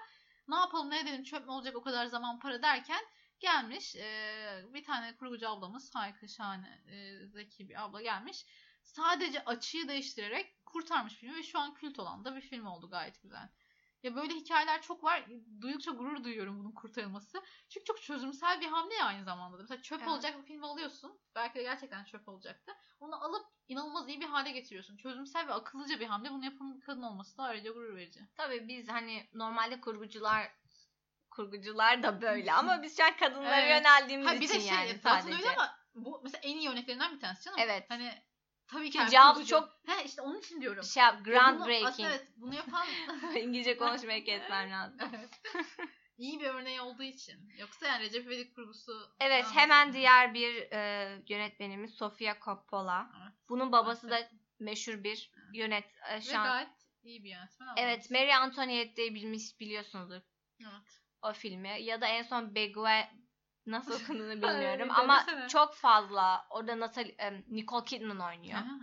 Ne 0.48 0.56
yapalım 0.56 0.90
ne 0.90 1.00
edelim 1.00 1.24
çöp 1.24 1.46
mü 1.46 1.52
olacak 1.52 1.76
o 1.76 1.82
kadar 1.82 2.06
zaman 2.06 2.40
para 2.40 2.62
derken 2.62 3.02
gelmiş 3.40 3.96
e, 3.96 4.66
bir 4.74 4.84
tane 4.84 5.16
kurgucu 5.16 5.50
ablamız 5.50 5.96
harika 5.96 6.28
şahane 6.28 6.82
e, 6.92 7.28
zeki 7.28 7.70
bir 7.70 7.84
abla 7.84 8.02
gelmiş. 8.02 8.46
Sadece 8.88 9.46
açıyı 9.46 9.88
değiştirerek 9.88 10.66
kurtarmış 10.66 11.14
filmi 11.14 11.36
ve 11.36 11.44
şu 11.44 11.60
an 11.60 11.74
kült 11.74 12.00
olan 12.00 12.26
da 12.26 12.36
bir 12.36 12.42
film 12.42 12.66
oldu 12.66 12.90
gayet 12.90 13.22
güzel. 13.22 13.50
Ya 14.04 14.16
böyle 14.16 14.34
hikayeler 14.34 14.82
çok 14.82 15.04
var. 15.04 15.26
Duydukça 15.62 15.92
gurur 15.92 16.24
duyuyorum 16.24 16.60
bunun 16.60 16.72
kurtarılması. 16.72 17.44
Çünkü 17.70 17.86
çok 17.86 18.02
çözümsel 18.02 18.62
bir 18.62 18.68
hamle 18.68 18.96
ya 18.96 19.06
aynı 19.06 19.24
zamanda. 19.24 19.58
da. 19.58 19.62
Mesela 19.62 19.82
çöp 19.82 20.00
Evet. 20.00 20.10
olacak 20.10 20.38
bir 20.38 20.44
film 20.44 20.64
alıyorsun. 20.64 21.20
Belki 21.36 21.56
de 21.60 21.64
gerçekten 21.64 22.04
çöp 22.04 22.28
olacaktı. 22.30 22.72
Onu 23.00 23.24
alıp 23.24 23.46
inanılmaz 23.68 24.10
iyi 24.10 24.22
bir 24.22 24.26
hale 24.26 24.52
getiriyorsun. 24.52 24.98
Çözümsel 24.98 25.48
ve 25.48 25.54
akıllıca 25.54 26.00
bir 26.00 26.06
hamle. 26.08 26.30
Bunu 26.32 26.46
yapan 26.46 26.76
bir 26.76 26.82
kadın 26.82 27.02
olması 27.02 27.38
da 27.38 27.44
ayrıca 27.44 27.72
gurur 27.72 27.96
verici. 27.96 28.20
Tabii 28.36 28.68
biz 28.68 28.90
hani 28.90 29.30
normalde 29.34 29.82
kurgucular 29.82 30.52
kurgucular 31.32 32.04
da 32.04 32.22
böyle 32.22 32.54
ama 32.54 32.82
biz 32.84 32.98
şu 32.98 33.04
an 33.04 33.18
kadınlara 33.18 33.60
Evet. 33.62 33.70
yöneldiğimiz 33.70 34.28
Ha 34.28 34.34
bir 34.34 34.42
için 34.42 34.54
de 34.56 34.60
şey 34.60 34.68
yani 34.70 35.00
zaten 35.04 35.20
sadece. 35.22 35.38
öyle 35.38 35.50
ama 35.56 35.76
bu 35.96 36.22
mesela 36.24 36.42
en 36.44 36.58
iyi 36.58 36.70
örneklerinden 36.70 37.16
bir 37.16 37.20
tanesi 37.20 37.44
canım. 37.44 37.60
Evet. 37.62 37.86
Hani 37.90 38.24
tabii 38.68 38.90
ki 38.90 38.98
kurgucu- 38.98 39.46
çok- 39.46 39.70
He 39.88 40.04
işte 40.06 40.22
onun 40.22 40.40
için 40.40 40.62
diyorum. 40.62 40.84
Şey 40.84 41.04
yap, 41.04 41.14
Ya 41.14 41.20
bunu- 41.26 41.34
groundbreaking. 41.34 41.88
aslında 41.90 42.10
evet 42.10 42.28
bunu 42.38 42.56
yapan 42.56 42.88
İngilizce 43.36 43.78
konuşmayı 43.78 44.26
kesmem 44.26 44.72
lazım. 44.72 44.98
evet. 45.10 45.30
iyi 46.18 46.40
bir 46.40 46.46
örneği 46.46 46.82
olduğu 46.82 47.04
için. 47.04 47.50
Yoksa 47.60 47.88
yani 47.88 48.04
Recep 48.04 48.26
İvedik 48.26 48.56
kurgusu. 48.56 48.92
Evet 49.20 49.46
hemen 49.54 49.94
diğer 49.94 50.34
bir 50.34 50.72
e, 50.72 51.12
yönetmenimiz 51.30 51.94
Sofia 51.94 52.36
Coppola. 52.46 53.10
Evet. 53.22 53.34
Bunun 53.50 53.72
babası 53.72 54.10
da 54.10 54.30
meşhur 54.60 55.04
bir 55.04 55.32
yönet 55.54 55.86
e, 56.10 56.16
Ve 56.16 56.22
şu 56.22 56.40
an. 56.40 56.44
gayet 56.46 56.70
iyi 57.04 57.24
bir 57.24 57.30
yönetmen. 57.30 57.68
ama- 57.68 57.76
Evet 57.78 58.12
Marie 58.12 58.34
Antoinette'yi 58.36 59.16
bilmiş 59.16 59.60
biliyorsunuzdur 59.60 60.22
Evet. 60.62 61.02
o 61.22 61.34
filmi. 61.34 61.82
Ya 61.82 62.02
da 62.02 62.08
en 62.08 62.24
son 62.24 62.56
Begue 62.56 63.10
nasıl 63.68 64.04
okunduğunu 64.04 64.32
bilmiyorum 64.42 64.90
Ay, 64.92 65.04
ama 65.04 65.24
denesene. 65.28 65.48
çok 65.48 65.74
fazla 65.76 66.48
orada 66.50 66.80
Natalie, 66.80 67.16
e, 67.20 67.44
Nicole 67.50 67.86
Kidman 67.86 68.20
oynuyor. 68.20 68.58
Aha. 68.60 68.80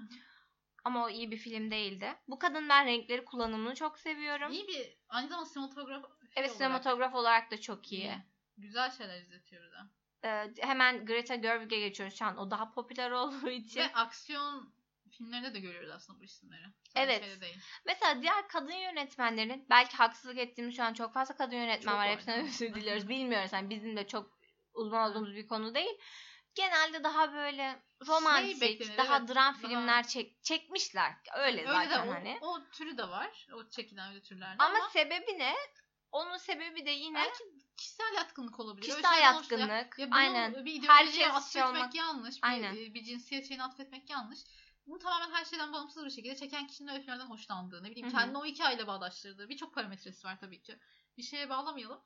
Ama 0.84 1.04
o 1.04 1.08
iyi 1.10 1.30
bir 1.30 1.36
film 1.36 1.70
değildi. 1.70 2.14
Bu 2.28 2.38
kadın 2.38 2.68
ben 2.68 2.86
renkleri 2.86 3.24
kullanımını 3.24 3.74
çok 3.74 3.98
seviyorum. 3.98 4.52
İyi 4.52 4.68
bir 4.68 4.96
aynı 5.08 5.28
zamanda 5.28 5.48
sinematograf 5.48 6.04
Evet 6.36 6.50
sinematograf 6.52 7.14
olarak 7.14 7.50
da 7.50 7.60
çok 7.60 7.92
iyi. 7.92 8.12
Güzel 8.56 8.90
şeyler 8.90 9.20
izletiyor 9.20 9.72
da. 9.72 9.88
e, 10.28 10.52
hemen 10.66 11.06
Greta 11.06 11.34
Gerwig'e 11.34 11.80
geçiyoruz 11.80 12.18
şu 12.18 12.24
an. 12.24 12.36
O 12.36 12.50
daha 12.50 12.72
popüler 12.72 13.10
olduğu 13.20 13.50
için. 13.50 13.80
Ve 13.80 13.92
aksiyon 13.94 14.74
filmlerinde 15.10 15.54
de 15.54 15.60
görüyoruz 15.60 15.90
aslında 15.90 16.20
bu 16.20 16.24
isimleri. 16.24 16.64
Sadece 16.94 17.12
Evet. 17.12 17.24
şeyde 17.24 17.40
değil. 17.40 17.58
Mesela 17.86 18.22
diğer 18.22 18.48
kadın 18.48 18.72
yönetmenlerin 18.74 19.66
belki 19.70 19.96
haksızlık 19.96 20.38
ettiğimiz 20.38 20.76
şu 20.76 20.82
an 20.84 20.94
çok 20.94 21.14
fazla 21.14 21.36
kadın 21.36 21.56
yönetmen 21.56 21.92
Çok 21.92 21.98
var. 22.00 22.06
var. 22.06 22.12
Hepsine 22.12 22.42
özür 22.42 22.74
diliyoruz. 22.74 23.08
Bilmiyoruz. 23.08 23.52
Yani 23.52 23.70
bizim 23.70 23.96
de 23.96 24.06
çok 24.06 24.33
uzman 24.74 25.10
olduğumuz 25.10 25.34
bir 25.34 25.46
konu 25.48 25.74
değil. 25.74 25.98
Genelde 26.54 27.04
daha 27.04 27.32
böyle 27.32 27.82
romantik, 28.06 28.60
beklenir, 28.60 28.96
daha 28.96 29.16
evet. 29.18 29.28
dram 29.28 29.54
Daha- 29.54 29.68
filmler 29.68 30.06
çek, 30.06 30.42
çekmişler. 30.44 31.14
Öyle, 31.36 31.60
Öyle 31.60 31.72
zaten 31.72 32.06
de 32.06 32.10
o, 32.10 32.14
hani. 32.14 32.38
o 32.40 32.64
türü 32.72 32.98
de 32.98 33.08
var. 33.08 33.46
O 33.54 33.68
çekilen 33.68 34.10
öyle 34.10 34.22
türlerde 34.22 34.62
Ama, 34.64 34.78
ama, 34.78 34.88
sebebi 34.88 35.38
ne? 35.38 35.54
Onun 36.12 36.36
sebebi 36.36 36.86
de 36.86 36.90
yine 36.90 37.14
belki 37.18 37.44
kişisel 37.76 38.14
yatkınlık 38.16 38.60
olabilir. 38.60 38.82
Öyle 38.88 39.02
kişisel 39.02 39.34
hoşlayan- 39.34 39.34
yatkınlık. 39.68 39.98
Ya 39.98 40.08
Aynen. 40.12 40.64
bir 40.64 40.72
ideolojiye 40.74 41.12
şey 41.12 41.26
atfetmek 41.26 41.70
olmak- 41.70 41.94
yanlış. 41.94 42.36
Aynen. 42.42 42.74
Bir, 42.74 42.94
bir 42.94 43.04
cinsiyet 43.04 43.48
şeyine 43.48 43.62
atfetmek 43.64 44.10
yanlış. 44.10 44.38
Bunu 44.86 44.98
tamamen 44.98 45.34
her 45.34 45.44
şeyden 45.44 45.72
bağımsız 45.72 46.04
bir 46.04 46.10
şekilde 46.10 46.36
çeken 46.36 46.66
kişinin 46.66 46.88
öyle 46.88 47.00
filmlerden 47.00 47.26
hoşlandığı, 47.26 47.82
ne 47.82 47.90
bileyim 47.90 48.06
Hı 48.08 48.10
hı. 48.10 48.16
kendini 48.16 48.38
o 48.38 48.44
hikayeyle 48.44 48.86
bağdaştırdığı 48.86 49.48
birçok 49.48 49.74
parametresi 49.74 50.26
var 50.26 50.38
tabii 50.40 50.62
ki. 50.62 50.78
Bir 51.16 51.22
şeye 51.22 51.48
bağlamayalım. 51.48 52.00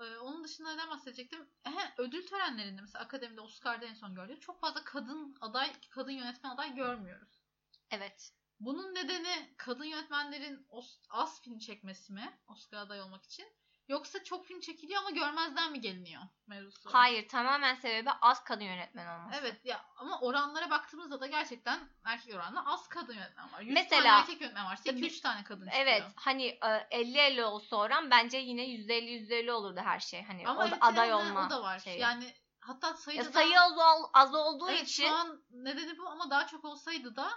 Ee, 0.00 0.18
onun 0.18 0.44
dışında 0.44 0.72
neden 0.72 0.90
bahsedecektim? 0.90 1.48
Ehe, 1.66 1.94
ödül 1.98 2.26
törenlerinde 2.26 2.80
mesela 2.80 3.04
akademide 3.04 3.40
Oscar'da 3.40 3.86
en 3.86 3.94
son 3.94 4.14
gördük. 4.14 4.42
Çok 4.42 4.60
fazla 4.60 4.84
kadın 4.84 5.36
aday, 5.40 5.72
kadın 5.90 6.10
yönetmen 6.10 6.50
aday 6.50 6.74
görmüyoruz. 6.74 7.42
evet. 7.90 8.32
Bunun 8.60 8.94
nedeni 8.94 9.54
kadın 9.56 9.84
yönetmenlerin 9.84 10.66
az 11.10 11.42
film 11.42 11.58
çekmesi 11.58 12.12
mi 12.12 12.40
Oscar 12.46 12.78
aday 12.78 13.00
olmak 13.02 13.24
için? 13.24 13.46
Yoksa 13.90 14.24
çok 14.24 14.46
film 14.46 14.60
çekiliyor 14.60 15.00
ama 15.00 15.10
görmezden 15.10 15.72
mi 15.72 15.80
geliniyor 15.80 16.22
mevzusu? 16.46 16.94
Hayır, 16.94 17.28
tamamen 17.28 17.74
sebebi 17.74 18.10
az 18.20 18.44
kadın 18.44 18.64
yönetmen 18.64 19.06
olması. 19.18 19.36
Evet 19.40 19.64
ya 19.64 19.84
ama 19.96 20.20
oranlara 20.20 20.70
baktığımızda 20.70 21.20
da 21.20 21.26
gerçekten 21.26 21.80
erkek 22.04 22.34
oranla 22.34 22.72
az 22.72 22.88
kadın 22.88 23.14
yönetmen 23.14 23.52
var. 23.52 23.60
100 23.60 23.74
Mesela- 23.74 24.02
tane 24.02 24.20
erkek 24.20 24.40
yönetmen 24.40 24.76
Tabii- 24.84 24.98
2-3 25.00 25.20
tane 25.20 25.44
kadın 25.44 25.64
çıkıyor. 25.64 25.82
Evet 25.86 26.02
hani 26.16 26.46
e, 26.46 26.86
50-50 26.90 27.44
olsa 27.44 27.76
oran 27.76 28.10
bence 28.10 28.38
yine 28.38 28.62
%50 28.62 29.10
%50 29.10 29.52
olurdu 29.52 29.80
her 29.84 30.00
şey. 30.00 30.22
Hani 30.22 30.48
ama 30.48 30.64
o 30.66 30.70
da 30.70 30.78
aday 30.80 31.12
olma 31.14 31.46
o 31.46 31.50
da 31.50 31.62
var. 31.62 31.78
şeyi. 31.78 32.00
Yani 32.00 32.34
hatta 32.60 32.94
sayıda 32.94 33.22
Ya 33.22 33.28
da- 33.28 33.32
sayı 33.32 33.60
az, 33.60 33.72
ol- 33.72 34.10
az 34.14 34.34
olduğu 34.34 34.70
evet, 34.70 34.82
için 34.88 35.02
şu 35.08 35.14
an 35.14 35.42
nedeni 35.50 35.98
bu 35.98 36.08
ama 36.08 36.30
daha 36.30 36.46
çok 36.46 36.64
olsaydı 36.64 37.16
da 37.16 37.30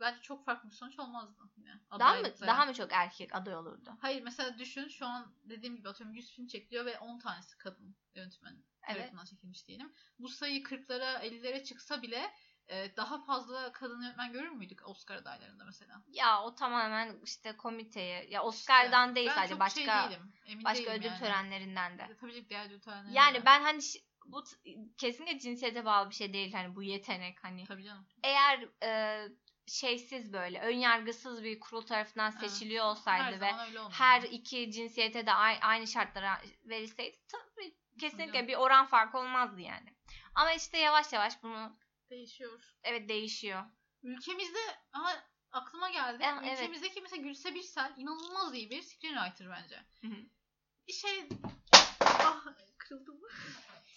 bence 0.00 0.20
çok 0.22 0.44
farklı 0.44 0.70
bir 0.70 0.74
sonuç 0.74 0.98
olmazdı 0.98 1.42
yine. 1.56 1.80
daha 1.98 2.14
mı 2.14 2.28
daha 2.40 2.66
mı 2.66 2.74
çok 2.74 2.92
erkek 2.92 3.34
aday 3.34 3.56
olurdu? 3.56 3.96
Hayır 4.00 4.22
mesela 4.22 4.58
düşün 4.58 4.88
şu 4.88 5.06
an 5.06 5.34
dediğim 5.44 5.76
gibi 5.76 5.88
atıyorum 5.88 6.14
100 6.14 6.32
film 6.32 6.46
çekiliyor 6.46 6.86
ve 6.86 6.98
10 6.98 7.18
tanesi 7.18 7.58
kadın 7.58 7.96
yönetmen 8.14 8.62
Evet. 8.88 8.96
tarafından 8.96 9.24
çekilmiş 9.24 9.66
diyelim. 9.66 9.92
Bu 10.18 10.28
sayı 10.28 10.62
40'lara 10.62 11.20
50'lere 11.20 11.64
çıksa 11.64 12.02
bile 12.02 12.34
e, 12.68 12.96
daha 12.96 13.24
fazla 13.24 13.72
kadın 13.72 14.02
yönetmen 14.02 14.32
görür 14.32 14.48
müydük 14.48 14.88
Oscar 14.88 15.16
adaylarında 15.16 15.64
mesela? 15.64 16.02
Ya 16.08 16.42
o 16.42 16.54
tamamen 16.54 17.20
işte 17.24 17.56
komiteye 17.56 18.26
ya 18.30 18.42
Oscar'dan 18.42 19.16
değil 19.16 19.28
ben 19.28 19.34
sadece 19.34 19.50
çok 19.52 19.60
başka 19.60 19.80
şey 19.80 20.10
değilim, 20.10 20.32
emin 20.46 20.64
başka 20.64 20.84
değilim 20.84 20.98
ödül 20.98 21.06
yani. 21.08 21.18
törenlerinden 21.18 21.98
de. 21.98 22.16
Tabii 22.20 22.34
ki 22.34 22.48
diğer 22.48 22.66
ödül 22.66 22.80
törenlerinde 22.80 23.18
Yani 23.18 23.44
ben 23.46 23.62
hani 23.62 23.80
bu 24.26 24.44
kesinlikle 24.98 25.38
cinsiyete 25.38 25.84
bağlı 25.84 26.10
bir 26.10 26.14
şey 26.14 26.32
değil 26.32 26.52
hani 26.52 26.76
bu 26.76 26.82
yetenek 26.82 27.44
hani. 27.44 27.64
Tabii 27.64 27.84
canım. 27.84 28.06
Eğer 28.22 28.68
e, 28.82 29.22
şeysiz 29.66 30.32
böyle 30.32 30.60
ön 30.60 30.76
yargısız 30.76 31.44
bir 31.44 31.60
kurul 31.60 31.82
tarafından 31.82 32.30
seçiliyor 32.30 32.84
olsaydı 32.84 33.40
ve 33.40 33.52
her 33.90 34.22
iki 34.22 34.72
cinsiyete 34.72 35.26
de 35.26 35.32
aynı 35.32 35.86
şartlara 35.86 36.42
verilseydi 36.64 37.16
tabii 37.28 37.74
kesinlikle 38.00 38.48
bir 38.48 38.56
oran 38.56 38.86
farkı 38.86 39.18
olmazdı 39.18 39.60
yani. 39.60 39.94
Ama 40.34 40.52
işte 40.52 40.78
yavaş 40.78 41.12
yavaş 41.12 41.42
bunu 41.42 41.76
değişiyor. 42.10 42.76
evet 42.82 43.08
değişiyor. 43.08 43.64
Ülkemizde 44.02 44.58
aha 44.92 45.24
aklıma 45.52 45.90
geldi. 45.90 46.22
Eh, 46.22 46.38
evet. 46.42 46.58
Ülkemizdeki 46.58 47.00
mesela 47.00 47.22
Gülse 47.22 47.54
Birsel 47.54 47.94
inanılmaz 47.96 48.54
iyi 48.54 48.70
bir 48.70 48.82
screenwriter 48.82 49.50
bence. 49.50 49.76
Hı 50.00 50.06
hı. 50.06 50.16
Bir 50.88 50.92
şey 50.92 51.28
ah 52.00 52.46
kırıldı 52.78 53.12
mı? 53.12 53.28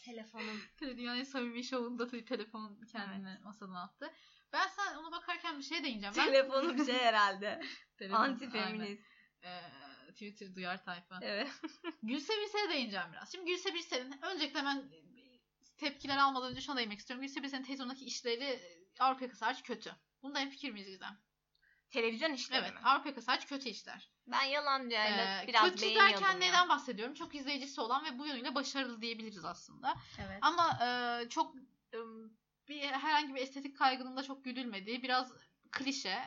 Telefonum. 0.06 0.62
Dünyanın 0.82 1.20
en 1.20 1.24
samimi 1.24 1.64
şovunda 1.64 2.08
tabii 2.08 2.26
telefon 2.26 2.86
kendini 2.92 3.40
masadan 3.44 3.76
attı. 3.76 4.14
Ben 4.54 4.68
sen 4.68 4.96
ona 4.96 5.12
bakarken 5.12 5.58
bir 5.58 5.64
şey 5.64 5.84
değineceğim. 5.84 6.16
Ben 6.18 6.26
Telefonum 6.26 6.86
şey 6.86 6.96
herhalde. 6.96 7.62
Telefon, 7.98 8.18
Anti 8.18 8.50
feminist. 8.50 8.82
aynen. 8.82 8.98
Ee, 9.44 10.12
Twitter 10.12 10.56
duyar 10.56 10.84
tayfa. 10.84 11.20
Evet. 11.22 11.52
Gülse 12.04 12.34
Birsel'e 12.42 12.70
değineceğim 12.70 13.08
biraz. 13.12 13.32
Şimdi 13.32 13.52
Gülse 13.52 13.74
Birsel'in 13.74 14.22
öncelikle 14.22 14.60
hemen 14.60 14.92
tepkiler 15.78 16.18
almadan 16.18 16.52
önce 16.52 16.62
şuna 16.62 16.78
değinmek 16.78 17.00
istiyorum. 17.00 17.26
Gülse 17.26 17.44
Birsel'in 17.44 17.64
televizyondaki 17.64 18.06
işleri 18.06 18.44
e, 18.44 18.84
Avrupa 19.00 19.26
yakası 19.26 19.46
hariç 19.46 19.64
kötü. 19.64 19.92
Bunda 20.24 20.40
en 20.40 20.50
fikir 20.50 20.72
miyiz 20.72 20.88
Gizem? 20.88 21.20
Televizyon 21.90 22.34
işleri 22.34 22.60
Evet. 22.60 22.74
mi? 22.74 22.80
Avrupa 22.84 23.10
yakası 23.10 23.32
hariç 23.32 23.46
kötü 23.46 23.70
işler. 23.70 24.10
Ben 24.28 24.44
yalan 24.44 24.90
diyorum. 24.90 25.12
Ee, 25.12 25.46
biraz 25.48 25.70
kötü 25.70 25.96
derken 25.96 26.32
ya. 26.32 26.38
neden 26.38 26.70
bahsediyorum? 26.70 27.14
Çok 27.14 27.36
izleyicisi 27.36 27.82
olan 27.82 28.06
ve 28.06 28.20
bu 28.20 28.28
yönüyle 28.28 28.56
başarılı 28.56 29.02
diyebiliriz 29.02 29.46
aslında. 29.46 29.96
Evet. 30.20 30.40
Ama 30.42 30.80
e, 30.86 31.30
çok 31.30 31.56
e, 31.94 31.98
bir 32.70 32.82
herhangi 32.82 33.36
bir 33.36 33.42
estetik 33.42 33.78
kaygının 33.78 34.18
da 34.18 34.24
çok 34.24 34.44
güdülmediği 34.44 35.04
biraz 35.04 35.34
klişe, 35.72 36.18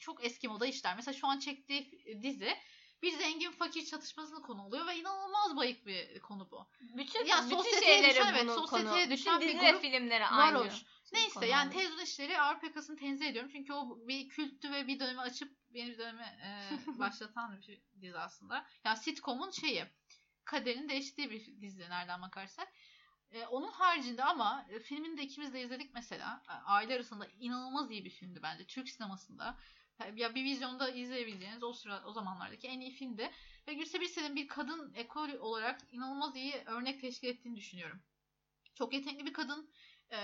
çok 0.00 0.24
eski 0.24 0.48
moda 0.48 0.66
işler. 0.66 0.96
Mesela 0.96 1.14
şu 1.14 1.26
an 1.26 1.38
çektiği 1.38 2.04
dizi 2.22 2.54
bir 3.02 3.12
zengin 3.12 3.50
fakir 3.50 3.84
çatışmasını 3.84 4.42
konu 4.42 4.62
oluyor 4.66 4.86
ve 4.86 4.96
inanılmaz 4.96 5.56
bayık 5.56 5.86
bir 5.86 6.20
konu 6.20 6.50
bu. 6.50 6.68
Bütün, 6.80 7.24
Ya 7.24 7.44
bütün 7.44 7.80
şeyleri 7.80 8.10
düşen, 8.10 8.34
evet, 8.34 8.50
sosyeteye 8.50 9.10
düşen 9.10 9.40
Bütün 9.40 9.48
bir 9.48 9.54
dizi 9.54 9.66
ve 9.66 9.70
grup 9.70 9.82
filmleri 9.82 10.22
Varoş. 10.24 10.72
aynı. 10.72 10.72
Neyse 11.12 11.34
konu 11.34 11.44
yani 11.44 11.72
televizyon 11.72 12.04
işleri 12.04 12.40
Avrupa 12.40 12.66
yakasını 12.66 12.96
tenzih 12.96 13.26
ediyorum. 13.26 13.50
Çünkü 13.52 13.72
o 13.72 13.98
bir 14.08 14.28
kültü 14.28 14.72
ve 14.72 14.86
bir 14.86 15.00
dönemi 15.00 15.20
açıp 15.20 15.56
yeni 15.70 15.90
bir 15.90 15.98
döneme 15.98 16.38
e, 16.44 16.48
başlatan 16.98 17.56
bir 17.56 17.62
şey- 17.62 17.82
dizi 18.00 18.18
aslında. 18.18 18.66
Yani 18.84 18.96
sitcom'un 18.96 19.50
şeyi 19.50 19.84
kaderin 20.44 20.88
değiştiği 20.88 21.30
bir 21.30 21.60
dizi 21.60 21.80
nereden 21.80 22.22
bakarsak. 22.22 22.68
E, 23.32 23.46
onun 23.46 23.72
haricinde 23.72 24.24
ama 24.24 24.66
e, 24.70 24.80
filmini 24.80 25.16
de 25.16 25.22
ikimiz 25.22 25.52
de 25.54 25.62
izledik 25.62 25.94
mesela. 25.94 26.42
Aile 26.64 26.94
arasında 26.94 27.26
inanılmaz 27.40 27.90
iyi 27.90 28.04
bir 28.04 28.10
filmdi 28.10 28.40
bence. 28.42 28.66
Türk 28.66 28.88
sinemasında. 28.88 29.58
Ya 30.16 30.34
bir 30.34 30.44
vizyonda 30.44 30.90
izleyebileceğiniz 30.90 31.62
o 31.62 31.72
sıra 31.72 32.02
o 32.04 32.12
zamanlardaki 32.12 32.68
en 32.68 32.80
iyi 32.80 32.90
filmdi. 32.90 33.30
Ve 33.68 33.74
Gülse 33.74 34.00
Birsel'in 34.00 34.36
bir 34.36 34.48
kadın 34.48 34.94
ekol 34.94 35.28
olarak 35.30 35.80
inanılmaz 35.92 36.36
iyi 36.36 36.54
örnek 36.66 37.00
teşkil 37.00 37.28
ettiğini 37.28 37.56
düşünüyorum. 37.56 38.02
Çok 38.74 38.92
yetenekli 38.92 39.26
bir 39.26 39.32
kadın. 39.32 39.70
Ee, 40.10 40.16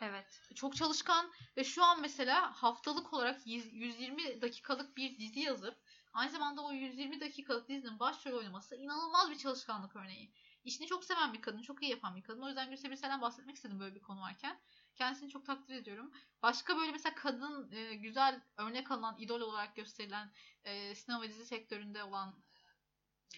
Evet. 0.00 0.40
çok 0.54 0.76
çalışkan 0.76 1.32
ve 1.56 1.64
şu 1.64 1.84
an 1.84 2.00
mesela 2.00 2.52
haftalık 2.62 3.14
olarak 3.14 3.46
100 3.46 3.72
120 3.72 4.42
dakikalık 4.42 4.96
bir 4.96 5.18
dizi 5.18 5.40
yazıp 5.40 5.76
aynı 6.12 6.30
zamanda 6.30 6.62
o 6.62 6.72
120 6.72 7.20
dakikalık 7.20 7.68
dizinin 7.68 7.98
başrol 7.98 8.32
oynaması 8.32 8.76
inanılmaz 8.76 9.30
bir 9.30 9.38
çalışkanlık 9.38 9.96
örneği. 9.96 10.32
İşini 10.66 10.86
çok 10.86 11.04
seven 11.04 11.32
bir 11.32 11.40
kadın, 11.40 11.62
çok 11.62 11.82
iyi 11.82 11.90
yapan 11.90 12.16
bir 12.16 12.22
kadın. 12.22 12.42
O 12.42 12.48
yüzden 12.48 12.70
Gülse 12.70 12.90
Birsel'den 12.90 13.20
bahsetmek 13.20 13.56
istedim 13.56 13.80
böyle 13.80 13.94
bir 13.94 14.02
konu 14.02 14.20
varken. 14.20 14.60
Kendisini 14.94 15.30
çok 15.30 15.46
takdir 15.46 15.74
ediyorum. 15.74 16.12
Başka 16.42 16.76
böyle 16.76 16.92
mesela 16.92 17.14
kadın 17.14 17.72
e, 17.72 17.94
güzel 17.94 18.40
örnek 18.56 18.90
alınan, 18.90 19.16
idol 19.18 19.40
olarak 19.40 19.76
gösterilen 19.76 20.32
e, 20.64 20.94
sinema 20.94 21.22
ve 21.22 21.28
dizi 21.28 21.46
sektöründe 21.46 22.02
olan 22.02 22.42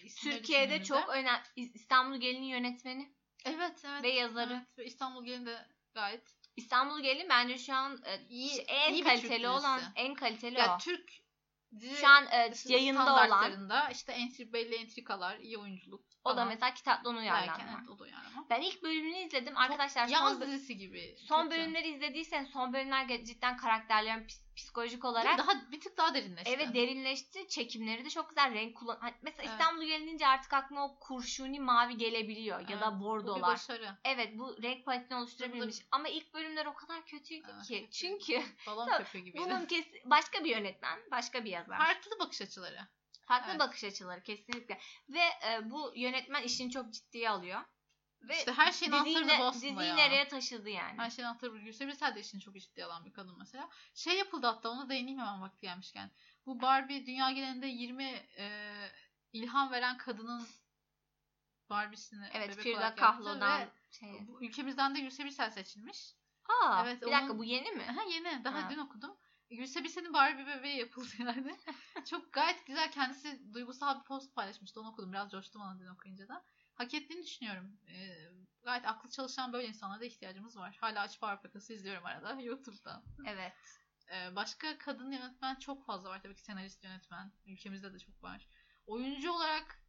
e, 0.03 0.07
Türkiye'de 0.07 0.83
çok 0.83 1.09
önemli 1.09 1.41
İstanbul 1.55 2.17
Gelin 2.17 2.43
yönetmeni 2.43 3.13
evet 3.45 3.85
evet 3.85 4.03
ve 4.03 4.09
yazarı. 4.09 4.53
evet. 4.53 4.77
Ve 4.77 4.85
İstanbul 4.85 5.25
Gelin 5.25 5.45
de 5.45 5.67
gayet 5.93 6.35
İstanbul 6.55 6.99
Gelin 6.99 7.29
bence 7.29 7.57
şu 7.57 7.73
an 7.73 8.01
e, 8.05 8.27
İyi- 8.29 8.61
en 8.67 8.93
iyi 8.93 9.03
kaliteli 9.03 9.47
olan 9.47 9.81
en 9.95 10.13
kaliteli 10.13 10.59
ya 10.59 10.75
o. 10.75 10.77
Türk 10.77 11.11
dizi 11.79 11.95
Şu 11.95 12.07
an 12.07 12.25
e, 12.31 12.53
yayında 12.65 13.13
olan 13.13 13.89
işte 13.91 14.11
entri, 14.11 14.53
belli 14.53 14.75
entrikalar, 14.75 15.37
iyi 15.39 15.57
oyunculuk 15.57 16.05
o 16.23 16.37
da 16.37 16.45
mesela 16.45 16.73
kitaptan 16.73 17.15
Belki 17.15 17.19
uyarlanma. 17.25 17.77
evet, 17.79 17.89
o 17.89 17.99
da 17.99 18.03
uyarlama. 18.03 18.45
Ben 18.49 18.61
ilk 18.61 18.83
bölümünü 18.83 19.17
izledim 19.17 19.57
arkadaşlar. 19.57 20.07
Çok 20.07 20.17
son, 20.17 20.25
yaz 20.25 20.41
bö- 20.41 20.47
dizisi 20.47 20.77
gibi. 20.77 21.15
son 21.27 21.43
kötü. 21.49 21.57
bölümleri 21.57 21.87
izlediysen 21.89 22.45
son 22.45 22.73
bölümler 22.73 23.07
cidden 23.25 23.57
karakterlerin 23.57 24.27
psikolojik 24.55 25.05
olarak 25.05 25.37
daha 25.37 25.71
bir 25.71 25.81
tık 25.81 25.97
daha 25.97 26.13
derinleşti. 26.13 26.51
Evet 26.51 26.73
derinleşti. 26.73 27.47
Çekimleri 27.47 28.05
de 28.05 28.09
çok 28.09 28.29
güzel. 28.29 28.53
Renk 28.53 28.77
kullan. 28.77 28.97
Hani 29.01 29.13
Mesela 29.21 29.43
Evet. 29.43 29.59
İstanbul 29.59 29.83
gelince 29.83 30.27
artık 30.27 30.53
aklıma 30.53 30.85
o 30.85 30.99
kurşuni 30.99 31.59
mavi 31.59 31.97
gelebiliyor 31.97 32.59
ya 32.59 32.65
Evet, 32.69 32.81
da 32.81 32.91
Bu 32.91 32.99
bir 32.99 33.05
bordolar. 33.05 33.41
başarı. 33.41 33.97
Evet 34.03 34.29
bu 34.39 34.63
renk 34.63 34.85
paletini 34.85 35.17
oluşturabilmiş. 35.17 35.75
Ama 35.91 36.07
ilk 36.07 36.33
bölümler 36.33 36.65
o 36.65 36.73
kadar 36.73 37.05
kötüydü 37.05 37.47
Evet, 37.53 37.67
ki. 37.67 37.73
kötüydü. 37.73 37.91
Çünkü 37.91 38.43
Balon 38.67 38.87
köpüğü 38.97 39.19
gibiydi. 39.19 39.43
bunun 39.45 39.65
kes 39.65 39.85
başka 40.05 40.43
bir 40.43 40.49
yönetmen, 40.49 40.99
başka 41.11 41.45
bir 41.45 41.49
yazar. 41.49 41.77
Farklı 41.77 42.19
bakış 42.19 42.41
açıları. 42.41 42.79
Farklı 43.29 43.51
evet. 43.51 43.59
bakış 43.59 43.83
açıları 43.83 44.23
kesinlikle. 44.23 44.79
Ve 45.09 45.19
e, 45.19 45.71
bu 45.71 45.93
yönetmen 45.95 46.43
işini 46.43 46.71
çok 46.71 46.93
ciddiye 46.93 47.29
alıyor. 47.29 47.61
Ve 48.21 48.37
İşte 48.37 48.53
her 48.53 48.71
şeyin 48.71 48.91
diziyi, 48.91 49.17
anahtarı 49.17 49.27
ne- 49.27 49.39
da 49.39 49.43
bu 49.43 49.47
aslında 49.47 49.71
diziyi 49.71 49.87
ya. 49.89 49.95
nereye 49.95 50.27
taşıdı 50.27 50.69
yani. 50.69 50.97
Her 50.97 51.09
şeyin 51.09 51.27
anahtarı. 51.27 51.57
Gülse 51.57 51.87
Birsel 51.87 52.15
de 52.15 52.19
işini 52.19 52.41
çok 52.41 52.55
ciddiye 52.55 52.85
alan 52.85 53.05
bir 53.05 53.13
kadın 53.13 53.37
mesela. 53.39 53.69
Şey 53.93 54.17
yapıldı 54.17 54.47
hatta 54.47 54.69
ona 54.69 54.89
değineyim 54.89 55.19
hemen 55.19 55.41
vakti 55.41 55.61
gelmişken. 55.61 56.11
Bu 56.45 56.61
Barbie 56.61 57.05
dünya 57.05 57.31
genelinde 57.31 57.67
20 57.67 58.03
e, 58.37 58.71
ilham 59.33 59.71
veren 59.71 59.97
kadının 59.97 60.47
Barbie'sini 61.69 62.29
Evet 62.33 62.57
bebek 62.57 62.65
yaptı 62.65 62.95
Kahlo'dan 63.01 63.61
ve 63.61 63.69
şey. 63.91 64.27
bu 64.27 64.43
ülkemizden 64.43 64.95
de 64.95 64.99
Gülse 64.99 65.25
Birsel 65.25 65.51
seçilmiş. 65.51 66.15
Aa, 66.63 66.81
Evet, 66.83 67.01
bir 67.01 67.05
dakika 67.11 67.25
onun- 67.25 67.37
bu 67.39 67.43
yeni 67.43 67.71
mi? 67.71 67.83
Aha, 67.89 68.03
yeni. 68.03 68.43
Daha 68.43 68.63
Ha. 68.63 68.69
dün 68.69 68.77
okudum. 68.77 69.17
Gülse 69.49 69.83
Birsel'in 69.83 70.13
Barbie 70.13 70.45
bebeği 70.47 70.77
yapıldı 70.77 71.07
yani. 71.19 71.57
Çok 72.09 72.33
gayet 72.33 72.65
güzel. 72.65 72.91
Kendisi 72.91 73.53
duygusal 73.53 73.99
bir 73.99 74.05
post 74.05 74.35
paylaşmıştı. 74.35 74.81
Onu 74.81 74.89
okudum. 74.89 75.13
Biraz 75.13 75.31
coştum 75.31 75.61
ona 75.61 75.79
dün 75.79 75.87
okuyunca 75.87 76.27
da. 76.27 76.45
Hak 76.73 76.93
ettiğini 76.93 77.23
düşünüyorum. 77.23 77.77
Ee, 77.87 78.15
gayet 78.63 78.85
aklı 78.87 79.09
çalışan 79.09 79.53
böyle 79.53 79.67
insanlara 79.67 80.01
da 80.01 80.05
ihtiyacımız 80.05 80.57
var. 80.57 80.77
Hala 80.81 81.01
Açık 81.01 81.19
Fabrikası 81.19 81.73
izliyorum 81.73 82.05
arada 82.05 82.33
YouTube'da. 82.41 83.03
Evet. 83.25 83.53
Ee, 84.13 84.35
başka 84.35 84.77
kadın 84.77 85.11
yönetmen 85.11 85.55
çok 85.55 85.85
fazla 85.85 86.09
var. 86.09 86.21
Tabii 86.23 86.35
ki 86.35 86.41
senarist 86.43 86.83
yönetmen. 86.83 87.31
Ülkemizde 87.45 87.93
de 87.93 87.99
çok 87.99 88.23
var. 88.23 88.47
Oyuncu 88.87 89.31
olarak 89.31 89.83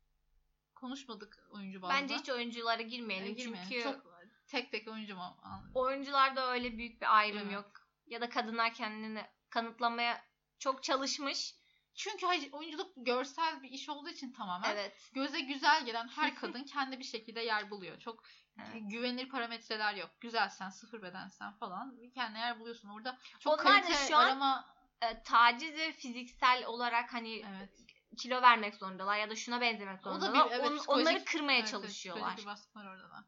konuşmadık 0.74 1.38
oyuncu 1.50 1.82
bazda. 1.82 1.94
Bence 1.94 2.14
hiç 2.14 2.28
oyunculara 2.28 2.82
girmeyelim. 2.82 3.28
Ee, 3.28 3.32
girmeyelim. 3.32 3.70
Çünkü 3.70 3.82
Çok 3.84 4.06
tek 4.46 4.72
tek 4.72 4.88
oyuncu 4.88 5.16
mu? 5.16 5.36
oyuncularda 5.74 6.52
öyle 6.52 6.78
büyük 6.78 7.00
bir 7.00 7.16
ayrım 7.16 7.38
Evet. 7.42 7.52
yok. 7.52 7.72
Ya 8.06 8.20
da 8.20 8.28
kadınlar 8.28 8.74
kendini 8.74 9.26
kanıtlamaya 9.50 10.24
çok 10.58 10.82
çalışmış. 10.82 11.54
Çünkü 11.94 12.26
oyunculuk 12.52 12.92
görsel 12.96 13.62
bir 13.62 13.70
iş 13.70 13.88
olduğu 13.88 14.08
için 14.08 14.32
tamamen 14.32 14.70
Evet. 14.70 15.10
göze 15.12 15.40
güzel 15.40 15.84
gelen 15.84 16.08
her 16.08 16.34
kadın 16.40 16.64
kendi 16.64 16.98
bir 16.98 17.04
şekilde 17.04 17.40
yer 17.40 17.70
buluyor. 17.70 17.98
Çok 18.00 18.22
Evet. 18.58 18.82
güvenilir 18.90 19.28
parametreler 19.28 19.94
yok. 19.94 20.10
Güzelsen, 20.20 20.70
sıfır 20.70 21.02
bedensen 21.02 21.52
falan 21.52 22.00
bir 22.00 22.12
kendine 22.12 22.38
yer 22.38 22.60
buluyorsun 22.60 22.88
orada. 22.88 23.18
Çok 23.38 23.60
Onlar 23.60 23.82
da 23.82 23.94
şu 23.94 24.16
an- 24.16 24.24
arama 24.26 24.80
E, 25.02 25.22
taciz 25.22 25.74
ve 25.74 25.92
fiziksel 25.92 26.64
olarak 26.66 27.12
hani 27.14 27.38
evet. 27.48 27.70
kilo 28.18 28.42
vermek 28.42 28.74
zorundalar 28.74 29.18
ya 29.18 29.30
da 29.30 29.36
şuna 29.36 29.60
benzemek 29.60 30.06
O 30.06 30.10
da 30.10 30.18
zorundalar. 30.18 30.46
bir- 30.50 30.54
evet, 30.54 30.70
On- 30.88 31.00
onları 31.00 31.24
kırmaya 31.24 31.58
Evet, 31.58 31.62
evet, 31.74 31.82
çalışıyorlar. 31.82 32.40
baskı 32.46 32.78
var 32.78 32.86
orada 32.86 33.10
da. 33.10 33.24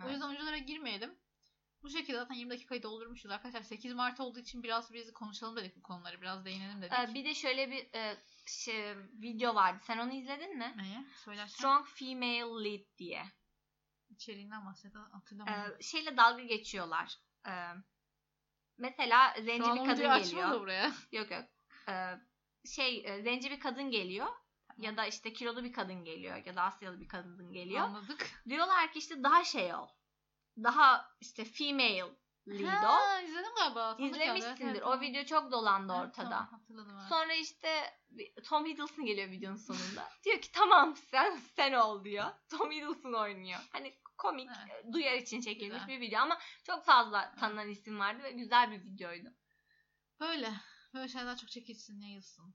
O 0.00 0.02
Evet. 0.02 0.12
yüzden 0.12 0.26
oyunculara 0.28 0.58
girmeyelim. 0.58 1.18
Bu 1.88 1.92
şekilde 1.92 2.16
zaten 2.16 2.34
20 2.34 2.50
dakikayı 2.50 2.82
doldurmuşuz 2.82 3.30
arkadaşlar. 3.30 3.62
8 3.62 3.94
Mart 3.94 4.20
olduğu 4.20 4.38
için 4.38 4.62
biraz 4.62 4.92
biz 4.92 5.12
konuşalım 5.12 5.56
dedik 5.56 5.76
bu 5.76 5.82
konuları. 5.82 6.20
Biraz 6.20 6.44
değinelim 6.44 6.82
dedik. 6.82 6.92
E, 6.92 7.14
bir 7.14 7.24
de 7.24 7.34
şöyle 7.34 7.70
bir 7.70 7.94
e, 7.94 8.16
şey, 8.46 8.96
video 8.96 9.54
vardı. 9.54 9.78
Sen 9.82 9.98
onu 9.98 10.12
izledin 10.12 10.58
mi? 10.58 10.74
Neye? 10.76 11.04
Söylersen 11.24 11.58
Strong 11.58 11.86
Female 11.86 12.64
Lead 12.64 12.98
diye. 12.98 13.24
içeriğinden 14.10 14.66
bahset 14.66 14.94
hatırlamıyorum. 14.94 15.76
E, 15.78 15.82
şeyle 15.82 16.16
dalga 16.16 16.42
geçiyorlar. 16.42 17.18
E, 17.46 17.52
mesela 18.78 19.34
zenci 19.40 19.70
bir 19.70 19.84
kadın 19.86 20.22
geliyor. 20.22 20.60
buraya. 20.60 20.92
Yok 21.12 21.30
yok. 21.30 21.44
Ee, 21.88 22.14
şey 22.64 23.02
e, 23.06 23.22
zenci 23.22 23.50
bir 23.50 23.60
kadın 23.60 23.90
geliyor 23.90 24.26
ya 24.76 24.96
da 24.96 25.06
işte 25.06 25.32
kilolu 25.32 25.64
bir 25.64 25.72
kadın 25.72 26.04
geliyor 26.04 26.46
ya 26.46 26.56
da 26.56 26.62
Asyalı 26.62 27.00
bir 27.00 27.08
kadın 27.08 27.52
geliyor. 27.52 27.80
Anladık. 27.80 28.42
Diyorlar 28.48 28.92
ki 28.92 28.98
işte 28.98 29.22
daha 29.22 29.44
şey 29.44 29.74
ol. 29.74 29.88
Daha 30.64 31.10
işte 31.20 31.44
female 31.44 32.04
lead 32.48 32.82
ol. 32.82 32.86
Ha, 32.86 33.20
izledim 33.20 33.54
galiba. 33.56 33.94
Sana. 33.94 34.06
İzlemişsindir. 34.06 34.64
Evet, 34.64 34.82
O 34.82 35.00
video 35.00 35.24
çok 35.24 35.52
dolandı 35.52 35.92
Evet, 35.96 36.06
ortada. 36.08 36.28
tamam, 36.30 36.48
hatırladım. 36.50 36.96
evet. 36.98 37.08
Sonra 37.08 37.32
işte 37.34 37.98
Tom 38.44 38.66
Hiddleston 38.66 39.04
geliyor 39.04 39.30
videonun 39.30 39.56
sonunda. 39.56 40.08
diyor 40.24 40.40
ki 40.40 40.52
tamam 40.52 40.96
sen 40.96 41.36
sen 41.36 41.72
ol 41.72 42.04
diyor. 42.04 42.24
Tom 42.50 42.70
Hiddleston 42.70 43.12
oynuyor. 43.12 43.60
Hani 43.72 43.94
komik, 44.18 44.50
Evet. 44.70 44.84
e, 44.84 44.92
duyar 44.92 45.14
için 45.14 45.40
çekilmiş 45.40 45.80
Güzel. 45.80 45.88
bir 45.88 46.00
video 46.00 46.20
ama 46.20 46.38
çok 46.64 46.84
fazla 46.84 47.34
tanınan 47.34 47.68
isim 47.68 47.98
vardı 47.98 48.22
ve 48.22 48.30
güzel 48.32 48.70
bir 48.70 48.80
videoydu. 48.84 49.28
Böyle. 50.20 50.52
Böyle 50.94 51.08
şeyler 51.08 51.36
çok 51.36 51.50
çekilsin, 51.50 52.00
yayılsın. 52.00 52.54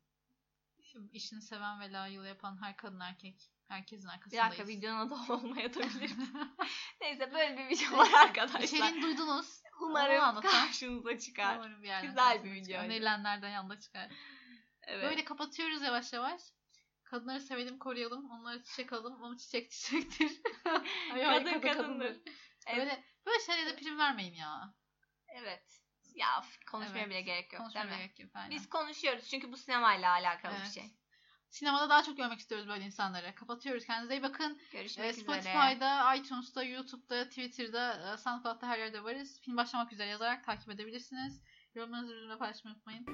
İşini 1.11 1.41
seven 1.41 1.79
ve 1.79 1.91
layığıyla 1.91 2.27
yapan 2.27 2.61
her 2.63 2.77
kadın 2.77 2.99
erkek. 2.99 3.52
Herkesin 3.67 4.07
Bir 4.09 4.13
arkasındayız. 4.13 4.45
dakika 4.51 4.67
videonun 4.67 5.07
adı 5.07 5.13
olmayabilir. 5.33 6.11
Neyse 7.01 7.33
böyle 7.33 7.57
bir 7.57 7.67
video 7.69 7.97
var 7.97 8.09
arkadaşlar. 8.13 8.59
İçeriğini 8.59 9.01
duydunuz. 9.01 9.61
Umarım 9.81 10.41
karşınıza 10.41 11.19
çıkar. 11.19 11.55
Umarım 11.55 11.83
bir 11.83 11.87
yerden 11.87 12.07
Güzel 12.09 12.43
bir 12.43 12.51
videoydu. 12.53 12.85
Önerilenlerden 12.85 13.49
yanında 13.49 13.79
çıkar. 13.79 14.11
Evet. 14.83 15.03
Böyle 15.03 15.25
kapatıyoruz 15.25 15.81
yavaş 15.81 16.13
yavaş. 16.13 16.41
Kadınları 17.03 17.41
sevelim, 17.41 17.79
koruyalım. 17.79 18.29
Onlara 18.31 18.63
çiçek 18.63 18.93
alalım. 18.93 19.23
Ama 19.23 19.37
çiçek 19.37 19.71
çiçektir. 19.71 20.41
Ay, 21.13 21.25
ay, 21.25 21.43
Kadın 21.43 21.61
kadındır. 21.61 22.17
Evet. 22.67 22.77
Böyle, 22.77 23.03
böyle 23.25 23.39
şeylere 23.45 23.65
de 23.69 23.75
prim 23.75 23.97
vermeyin 23.99 24.33
ya. 24.33 24.73
evet. 25.27 25.79
Ya 26.15 26.43
konuşmaya 26.71 26.99
Evet. 26.99 27.09
bile 27.09 27.21
gerek 27.21 27.53
yok 27.53 27.61
Konuşmaya 27.61 27.83
değil 27.83 27.93
mi? 27.93 27.97
gerek 27.97 28.19
yok. 28.19 28.31
Aynen. 28.33 28.51
Biz 28.51 28.69
konuşuyoruz 28.69 29.29
çünkü 29.29 29.51
bu 29.51 29.57
sinemayla 29.57 30.11
alakalı 30.11 30.53
Evet. 30.57 30.65
bir 30.67 30.71
şey. 30.81 30.91
Sinemada 31.53 31.89
daha 31.89 32.03
çok 32.03 32.17
görmek 32.17 32.39
istiyoruz 32.39 32.67
böyle 32.67 32.85
insanları. 32.85 33.35
Kapatıyoruz. 33.35 33.85
Kendinize 33.85 34.15
iyi 34.17 34.23
bakın. 34.23 34.57
Görüşmek 34.71 35.05
Ee, 35.05 35.09
üzere. 35.09 35.23
Spotify'da, 35.23 36.15
iTunes'ta, 36.15 36.63
YouTube'da, 36.63 37.29
Twitter'da, 37.29 38.13
e, 38.13 38.17
SoundCloud'da 38.17 38.67
her 38.67 38.79
yerde 38.79 39.03
varız. 39.03 39.39
Film 39.41 39.57
başlamak 39.57 39.93
üzere 39.93 40.09
yazarak 40.09 40.45
takip 40.45 40.69
edebilirsiniz. 40.69 41.41
Yorumlarınızı 41.75 42.13
bizimle 42.15 42.37
paylaşmayı 42.37 42.75
unutmayın. 42.75 43.05